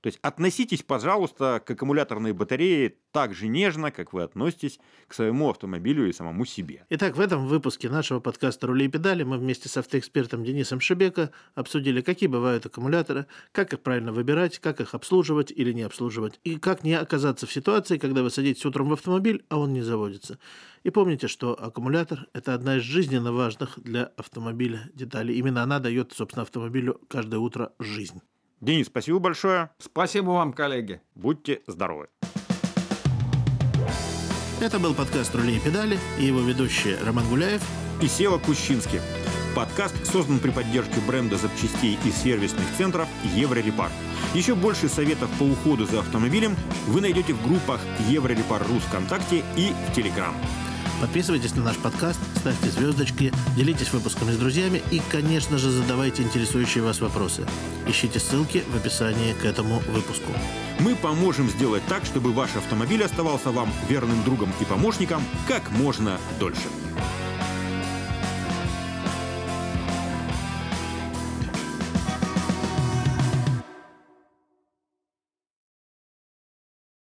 То 0.00 0.08
есть 0.08 0.18
относитесь, 0.22 0.82
пожалуйста, 0.82 1.62
к 1.64 1.70
аккумуляторной 1.70 2.32
батарее 2.32 2.94
так 3.12 3.34
же 3.34 3.48
нежно, 3.48 3.90
как 3.90 4.12
вы 4.12 4.22
относитесь 4.22 4.78
к 5.06 5.14
своему 5.14 5.50
автомобилю 5.50 6.08
и 6.08 6.12
самому 6.12 6.44
себе. 6.44 6.84
Итак, 6.90 7.16
в 7.16 7.20
этом 7.20 7.46
выпуске 7.46 7.88
нашего 7.88 8.20
подкаста 8.20 8.66
«Рули 8.66 8.84
и 8.84 8.88
педали» 8.88 9.22
мы 9.24 9.38
вместе 9.38 9.68
с 9.68 9.76
автоэкспертом 9.76 10.44
Денисом 10.44 10.80
Шебека 10.80 11.30
обсудили, 11.54 12.00
какие 12.00 12.28
бывают 12.28 12.66
аккумуляторы, 12.66 13.26
как 13.52 13.72
их 13.72 13.80
правильно 13.80 14.12
выбирать, 14.12 14.58
как 14.58 14.80
их 14.80 14.94
обслуживать 14.94 15.50
или 15.50 15.72
не 15.72 15.82
обслуживать, 15.82 16.38
и 16.44 16.58
как 16.58 16.84
не 16.84 16.94
оказаться 16.94 17.46
в 17.46 17.52
ситуации, 17.52 17.98
когда 17.98 18.22
вы 18.22 18.30
садитесь 18.30 18.66
утром 18.66 18.88
в 18.88 18.92
автомобиль, 18.92 19.44
а 19.48 19.58
он 19.58 19.72
не 19.72 19.82
заводится. 19.82 20.38
И 20.84 20.90
помните, 20.90 21.28
что 21.28 21.60
аккумулятор– 21.60 22.26
это 22.32 22.54
одна 22.54 22.76
из 22.76 22.82
жизненно 22.82 23.32
важных 23.32 23.78
для 23.80 24.04
автомобиля 24.16 24.90
деталей. 24.94 25.36
Именно 25.36 25.62
она 25.62 25.80
дает, 25.80 26.12
собственно, 26.12 26.42
автомобилю 26.42 27.00
каждое 27.08 27.38
утро 27.38 27.72
жизнь. 27.78 28.20
Денис, 28.60 28.86
спасибо 28.86 29.18
большое. 29.20 29.70
Спасибо 29.78 30.30
вам, 30.30 30.52
коллеги. 30.52 31.00
Будьте 31.14 31.62
здоровы. 31.66 32.08
Это 34.60 34.80
был 34.80 34.94
подкаст 34.94 35.34
«Рули 35.36 35.56
и 35.56 35.60
педали» 35.60 35.98
и 36.18 36.24
его 36.24 36.40
ведущие 36.40 36.98
Роман 37.04 37.28
Гуляев 37.28 37.62
и 38.02 38.08
Сева 38.08 38.38
Кущинский. 38.38 39.00
Подкаст 39.54 39.94
создан 40.04 40.40
при 40.40 40.50
поддержке 40.50 41.00
бренда 41.06 41.36
запчастей 41.36 41.96
и 42.04 42.10
сервисных 42.10 42.66
центров 42.76 43.08
«Еврорепар». 43.36 43.90
Еще 44.34 44.56
больше 44.56 44.88
советов 44.88 45.30
по 45.38 45.44
уходу 45.44 45.84
за 45.84 46.00
автомобилем 46.00 46.56
вы 46.88 47.00
найдете 47.00 47.34
в 47.34 47.46
группах 47.46 47.80
«Еврорепар 48.08 48.66
Рус» 48.66 48.82
ВКонтакте 48.82 49.44
и 49.56 49.72
в 49.88 49.94
Телеграм. 49.94 50.34
Подписывайтесь 51.00 51.54
на 51.54 51.62
наш 51.62 51.76
подкаст, 51.76 52.18
ставьте 52.36 52.70
звездочки, 52.70 53.32
делитесь 53.54 53.92
выпусками 53.92 54.32
с 54.32 54.36
друзьями 54.36 54.82
и, 54.90 55.00
конечно 55.10 55.56
же, 55.56 55.70
задавайте 55.70 56.24
интересующие 56.24 56.82
вас 56.82 57.00
вопросы. 57.00 57.46
Ищите 57.86 58.18
ссылки 58.18 58.64
в 58.68 58.76
описании 58.76 59.32
к 59.34 59.44
этому 59.44 59.78
выпуску. 59.88 60.32
Мы 60.80 60.96
поможем 60.96 61.48
сделать 61.48 61.84
так, 61.88 62.04
чтобы 62.04 62.32
ваш 62.32 62.56
автомобиль 62.56 63.04
оставался 63.04 63.52
вам 63.52 63.72
верным 63.88 64.24
другом 64.24 64.52
и 64.60 64.64
помощником 64.64 65.22
как 65.46 65.70
можно 65.70 66.18
дольше. 66.40 66.68